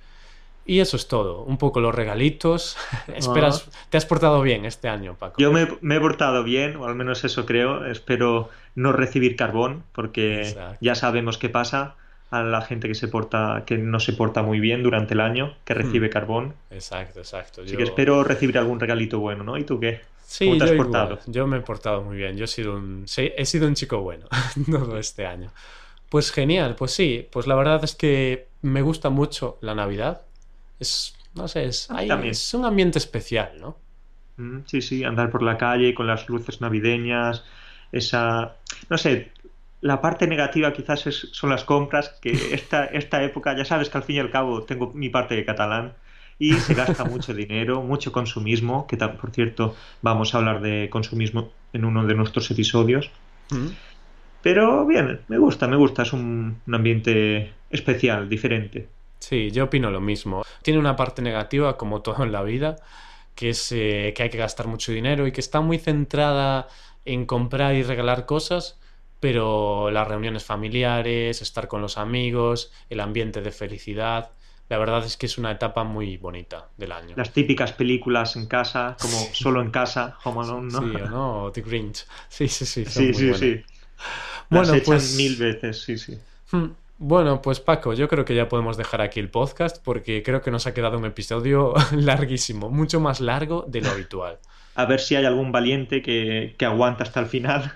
Y 0.67 0.81
eso 0.81 0.97
es 0.97 1.07
todo. 1.07 1.43
Un 1.43 1.59
poco 1.59 1.81
los 1.81 1.95
regalitos. 1.95 2.77
Esperas, 3.15 3.69
ah. 3.69 3.87
te 3.89 3.97
has 3.97 4.05
portado 4.05 4.43
bien 4.43 4.65
este 4.65 4.89
año, 4.89 5.15
Paco. 5.15 5.37
Yo 5.39 5.53
me, 5.53 5.63
he 5.63 6.01
portado 6.01 6.43
bien, 6.43 6.77
o 6.77 6.87
al 6.87 6.97
menos 6.97 7.25
eso 7.25 7.47
creo. 7.47 7.87
Espero 7.87 8.51
no 8.75 8.93
recibir 8.93 9.37
carbón, 9.37 9.85
porque 9.93 10.55
ya 10.81 10.95
sabemos 10.95 11.39
qué 11.39 11.49
pasa 11.49 11.95
a 12.31 12.43
la 12.43 12.61
gente 12.61 12.89
que 12.89 12.97
se 12.97 13.07
porta, 13.07 13.63
que 13.65 13.79
no 13.79 14.01
se 14.01 14.13
porta 14.13 14.43
muy 14.43 14.59
bien 14.59 14.83
durante 14.83 15.15
el 15.15 15.21
año, 15.21 15.55
que 15.65 15.75
hmm. 15.75 15.79
recibe 15.79 16.11
carbón. 16.11 16.55
Exacto, 16.71 17.21
exacto. 17.21 17.63
Así 17.63 17.77
que 17.77 17.85
espero 17.85 18.25
recibir 18.25 18.59
algún 18.59 18.81
regalito 18.81 19.21
bueno, 19.21 19.45
¿no? 19.45 19.57
¿Y 19.57 19.65
tú 19.65 19.79
qué? 19.79 20.01
Sí, 20.27 20.47
¿Cómo 20.47 20.59
te 20.59 20.65
has 20.65 20.73
portado? 20.73 21.21
Yo 21.27 21.47
me 21.47 21.59
he 21.59 21.61
portado 21.61 22.03
muy 22.03 22.17
bien. 22.17 22.37
Yo 22.37 22.45
he 22.45 22.49
sido 22.49 22.75
un, 22.75 23.07
he 23.17 23.47
sido 23.47 23.69
un 23.69 23.75
chico 23.75 24.01
bueno 24.01 24.27
todo 24.71 24.99
este 24.99 25.25
año. 25.25 25.53
Pues 26.09 26.33
genial, 26.33 26.75
pues 26.77 26.93
sí, 26.93 27.29
pues 27.31 27.47
la 27.47 27.55
verdad 27.55 27.83
es 27.85 27.95
que 27.95 28.49
me 28.63 28.83
gusta 28.83 29.09
mucho 29.11 29.59
la 29.61 29.75
Navidad 29.75 30.26
es, 30.81 31.15
no 31.35 31.49
sé, 31.49 31.67
es, 31.67 31.89
es 32.25 32.55
un 32.55 32.65
ambiente 32.65 32.99
especial, 32.99 33.53
¿no? 33.61 33.77
Mm, 34.37 34.61
sí, 34.67 34.83
sí, 34.83 35.05
andar 35.05 35.31
por 35.31 35.43
la 35.43 35.57
calle 35.57 35.95
con 35.95 36.07
las 36.07 36.29
luces 36.29 36.61
navideñas, 36.61 37.45
esa, 37.93 38.57
no 38.89 38.99
sé, 38.99 39.33
la 39.81 40.01
parte 40.01 40.27
negativa 40.27 40.73
quizás 40.73 41.01
son 41.33 41.51
las 41.51 41.65
compras, 41.65 42.17
que 42.21 42.31
esta, 42.55 42.85
esta 42.87 43.23
época, 43.23 43.57
ya 43.57 43.65
sabes 43.65 43.89
que 43.89 43.99
al 43.99 44.05
fin 44.05 44.17
y 44.17 44.21
al 44.21 44.31
cabo 44.31 44.63
tengo 44.63 44.93
mi 44.93 45.09
parte 45.09 45.35
de 45.35 45.45
catalán 45.45 45.95
y 46.39 46.55
se 46.55 46.75
gasta 46.75 47.05
mucho 47.15 47.33
dinero, 47.33 47.83
mucho 47.83 48.13
consumismo, 48.13 48.87
que 48.87 48.97
por 48.97 49.31
cierto 49.31 49.75
vamos 50.03 50.35
a 50.35 50.39
hablar 50.39 50.61
de 50.61 50.89
consumismo 50.91 51.53
en 51.73 51.85
uno 51.85 52.05
de 52.07 52.15
nuestros 52.15 52.51
episodios. 52.51 53.11
Mm. 53.51 53.69
Pero 54.43 54.87
bien, 54.87 55.21
me 55.29 55.39
gusta, 55.39 55.67
me 55.67 55.77
gusta, 55.77 56.03
es 56.03 56.13
un 56.13 56.61
ambiente 56.71 57.53
especial, 57.71 58.29
diferente. 58.29 58.89
Sí, 59.19 59.51
yo 59.51 59.65
opino 59.65 59.91
lo 59.91 60.01
mismo. 60.01 60.43
Tiene 60.63 60.79
una 60.79 60.97
parte 60.97 61.23
negativa, 61.23 61.77
como 61.77 62.03
todo 62.03 62.23
en 62.25 62.33
la 62.33 62.43
vida, 62.43 62.77
que 63.35 63.51
es 63.51 63.73
eh, 63.73 64.13
que 64.17 64.25
hay 64.25 64.31
que 64.31 64.39
gastar 64.39 64.67
mucho 64.67 64.93
dinero 64.93 65.27
y 65.27 65.33
que 65.33 65.41
está 65.41 65.61
muy 65.61 65.79
centrada 65.79 66.69
en 67.05 67.27
comprar 67.27 67.75
y 67.75 67.83
regalar 67.83 68.27
cosas, 68.27 68.79
pero 69.21 69.91
las 69.91 70.07
reuniones 70.07 70.45
familiares, 70.45 71.41
estar 71.43 71.69
con 71.69 71.81
los 71.83 71.99
amigos, 71.99 72.73
el 72.91 73.01
ambiente 73.01 73.41
de 73.43 73.53
felicidad, 73.53 74.31
la 74.69 74.79
verdad 74.79 75.05
es 75.05 75.17
que 75.17 75.27
es 75.27 75.39
una 75.39 75.53
etapa 75.53 75.85
muy 75.85 76.17
bonita 76.17 76.69
del 76.77 76.93
año. 76.93 77.15
Las 77.17 77.33
típicas 77.33 77.73
películas 77.73 78.35
en 78.37 78.47
casa, 78.47 78.97
como 79.01 79.17
solo 79.33 79.61
en 79.63 79.71
casa, 79.71 80.19
Home 80.25 80.41
Alone, 80.41 80.73
¿no? 80.73 80.81
Sí, 80.81 80.93
¿no? 81.09 81.53
The 81.53 81.63
Grinch. 81.63 82.07
Sí, 82.29 82.49
sí, 82.49 82.67
sí. 82.67 82.85
Sí, 82.85 83.15
sí, 83.15 83.35
sí. 83.35 83.63
Bueno, 84.51 84.75
pues 84.85 85.17
mil 85.17 85.37
veces, 85.37 85.83
sí, 85.83 85.97
sí. 85.97 86.19
Hmm. 86.51 86.71
Bueno, 86.99 87.43
pues 87.43 87.61
Paco, 87.61 87.93
yo 87.93 88.09
creo 88.09 88.25
que 88.25 88.35
ya 88.35 88.49
podemos 88.49 88.77
dejar 88.77 89.03
aquí 89.03 89.21
el 89.21 89.31
podcast 89.31 89.83
porque 89.85 90.23
creo 90.23 90.41
que 90.41 90.51
nos 90.51 90.67
ha 90.67 90.73
quedado 90.73 90.97
un 90.97 91.05
episodio 91.05 91.75
larguísimo, 91.93 92.71
mucho 92.71 93.01
más 93.01 93.21
largo 93.21 93.65
de 93.69 93.83
lo 93.83 93.91
habitual. 93.91 94.39
A 94.75 94.87
ver 94.87 95.01
si 95.01 95.15
hay 95.15 95.25
algún 95.25 95.53
valiente 95.53 96.01
que, 96.01 96.55
que 96.59 96.65
aguanta 96.65 97.05
hasta 97.05 97.21
el 97.21 97.27
final. 97.27 97.73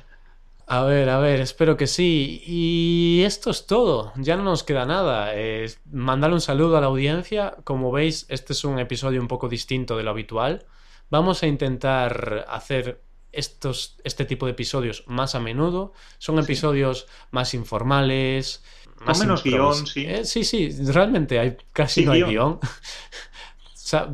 A 0.73 0.85
ver, 0.85 1.09
a 1.09 1.19
ver, 1.19 1.41
espero 1.41 1.77
que 1.77 1.89
sí. 1.89 2.43
Y 2.47 3.23
esto 3.25 3.51
es 3.51 3.67
todo, 3.67 4.13
ya 4.15 4.37
no 4.37 4.45
nos 4.45 4.63
queda 4.63 4.87
nada. 4.87 5.35
Eh, 5.35 5.69
mandar 5.91 6.33
un 6.33 6.41
saludo 6.41 6.77
a 6.77 6.81
la 6.81 6.87
audiencia. 6.87 7.57
Como 7.65 7.91
veis, 7.91 8.25
este 8.29 8.53
es 8.53 8.65
un 8.65 8.79
episodio 8.79 9.21
un 9.21 9.27
poco 9.27 9.49
distinto 9.49 9.97
de 9.97 10.05
lo 10.05 10.11
habitual. 10.11 10.65
Vamos 11.11 11.43
a 11.43 11.49
intentar 11.49 12.47
hacer 12.49 13.03
estos, 13.33 13.99
este 14.05 14.25
tipo 14.25 14.47
de 14.47 14.53
episodios 14.53 15.03
más 15.09 15.35
a 15.35 15.41
menudo. 15.41 15.93
Son 16.19 16.39
episodios 16.39 17.09
más 17.33 17.53
informales, 17.55 18.63
más 19.01 19.19
menos 19.19 19.43
guion, 19.43 19.87
sí. 19.87 20.05
Eh, 20.07 20.25
sí, 20.25 20.45
sí, 20.45 20.71
realmente 20.85 21.39
hay, 21.39 21.57
casi 21.73 22.05
no 22.05 22.13
hay 22.13 22.23
guion. 22.23 22.61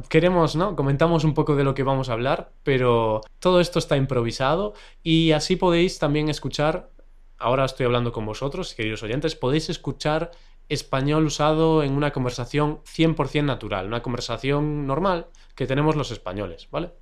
queremos, 0.09 0.57
¿no? 0.57 0.77
Comentamos 0.77 1.25
un 1.25 1.35
poco 1.35 1.55
de 1.57 1.65
lo 1.65 1.75
que 1.75 1.83
vamos 1.83 2.09
a 2.09 2.15
hablar, 2.15 2.53
pero 2.63 3.21
todo 3.39 3.61
esto 3.61 3.79
está 3.79 3.97
improvisado 3.97 4.75
y 5.03 5.33
así 5.33 5.57
podéis 5.57 5.99
también 5.99 6.29
escuchar, 6.29 6.91
ahora 7.39 7.65
estoy 7.65 7.87
hablando 7.87 8.13
con 8.13 8.25
vosotros, 8.25 8.75
queridos 8.75 9.03
oyentes, 9.03 9.35
podéis 9.35 9.69
escuchar 9.69 10.31
español 10.69 11.27
usado 11.27 11.83
en 11.83 11.93
una 11.93 12.13
conversación 12.13 12.81
100% 12.85 13.45
natural, 13.45 13.87
una 13.87 14.03
conversación 14.03 14.87
normal 14.87 15.27
que 15.55 15.67
tenemos 15.67 15.97
los 15.97 16.11
españoles, 16.11 16.69
¿vale? 16.71 16.93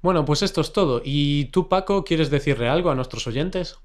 Bueno, 0.00 0.24
pues 0.24 0.42
esto 0.42 0.60
es 0.60 0.72
todo. 0.72 1.00
¿Y 1.04 1.46
tú, 1.46 1.68
Paco, 1.68 2.02
quieres 2.04 2.28
decirle 2.28 2.68
algo 2.68 2.90
a 2.90 2.94
nuestros 2.94 3.26
oyentes? 3.26 3.78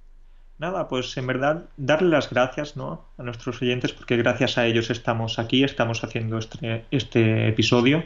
Nada, 0.60 0.88
pues 0.88 1.16
en 1.18 1.28
verdad 1.28 1.66
darle 1.78 2.10
las 2.10 2.30
gracias 2.32 2.76
¿no? 2.76 3.06
a 3.18 3.24
nuestros 3.24 3.62
oyentes 3.62 3.94
porque 3.94 4.18
gracias 4.18 4.58
a 4.58 4.66
ellos 4.66 4.90
estamos 4.90 5.38
aquí, 5.38 5.64
estamos 5.64 6.04
haciendo 6.04 6.38
este, 6.40 6.84
este 6.90 7.48
episodio 7.48 8.04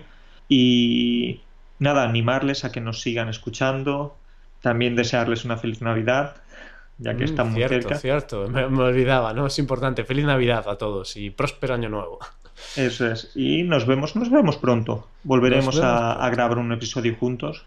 y 0.49 1.39
nada, 1.79 2.03
animarles 2.03 2.65
a 2.65 2.71
que 2.71 2.81
nos 2.81 2.99
sigan 3.01 3.29
escuchando, 3.29 4.17
también 4.61 4.95
desearles 4.97 5.45
una 5.45 5.55
feliz 5.57 5.81
Navidad, 5.81 6.35
ya 6.97 7.15
que 7.15 7.23
Mm, 7.23 7.29
están 7.29 7.47
muy 7.51 7.55
cierto, 7.63 7.87
cerca. 7.87 7.95
cierto. 7.99 8.47
Me, 8.49 8.67
me 8.67 8.83
olvidaba, 8.83 9.33
¿no? 9.33 9.47
Es 9.47 9.57
importante. 9.57 10.03
Feliz 10.03 10.25
Navidad 10.25 10.67
a 10.67 10.77
todos 10.77 11.15
y 11.15 11.29
próspero 11.29 11.73
año 11.73 11.87
nuevo. 11.89 12.19
Eso 12.75 13.07
es. 13.09 13.31
Y 13.33 13.63
nos 13.63 13.87
vemos, 13.87 14.15
nos 14.15 14.29
vemos 14.29 14.57
pronto. 14.57 15.07
Volveremos 15.23 15.67
Nos 15.67 15.75
vemos 15.77 15.91
a, 15.95 16.09
pronto. 16.09 16.21
a 16.25 16.29
grabar 16.29 16.57
un 16.59 16.71
episodio 16.73 17.15
juntos. 17.15 17.65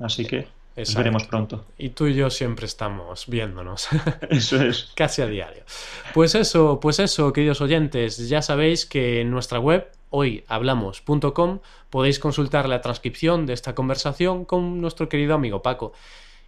Así 0.00 0.26
que 0.26 0.48
nos 0.76 0.94
veremos 0.94 1.24
pronto. 1.26 1.64
Y 1.78 1.90
tú 1.90 2.06
y 2.06 2.14
yo 2.14 2.30
siempre 2.30 2.66
estamos 2.66 3.26
viéndonos. 3.28 3.88
Eso 4.30 4.62
es. 4.62 4.90
Casi 4.96 5.22
a 5.22 5.26
diario. 5.26 5.64
Pues 6.12 6.34
eso, 6.34 6.80
pues 6.80 6.98
eso, 6.98 7.32
queridos 7.32 7.60
oyentes, 7.60 8.28
ya 8.28 8.42
sabéis 8.42 8.86
que 8.86 9.20
en 9.20 9.30
nuestra 9.30 9.58
web 9.58 9.90
hoyhablamos.com 10.10 11.60
podéis 11.90 12.18
consultar 12.18 12.68
la 12.68 12.80
transcripción 12.80 13.46
de 13.46 13.52
esta 13.52 13.74
conversación 13.74 14.44
con 14.44 14.80
nuestro 14.80 15.08
querido 15.08 15.34
amigo 15.34 15.62
Paco. 15.62 15.92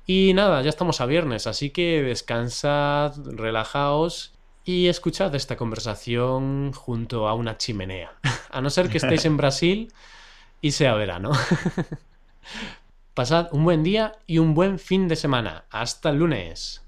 Y 0.06 0.32
nada, 0.34 0.62
ya 0.62 0.68
estamos 0.68 1.00
a 1.00 1.06
viernes, 1.06 1.48
así 1.48 1.70
que 1.70 2.02
descansad, 2.02 3.12
relajaos 3.26 4.34
y 4.64 4.86
escuchad 4.86 5.34
esta 5.34 5.56
conversación 5.56 6.72
junto 6.72 7.28
a 7.28 7.34
una 7.34 7.58
chimenea. 7.58 8.12
A 8.50 8.60
no 8.60 8.70
ser 8.70 8.88
que 8.88 8.98
estéis 8.98 9.24
en 9.26 9.36
Brasil 9.36 9.92
y 10.62 10.70
sea 10.70 10.94
verano. 10.94 11.32
Pasad 13.16 13.48
un 13.52 13.64
buen 13.64 13.82
día 13.82 14.12
y 14.26 14.36
un 14.36 14.52
buen 14.52 14.78
fin 14.78 15.08
de 15.08 15.16
semana. 15.16 15.64
Hasta 15.70 16.10
el 16.10 16.18
lunes. 16.18 16.85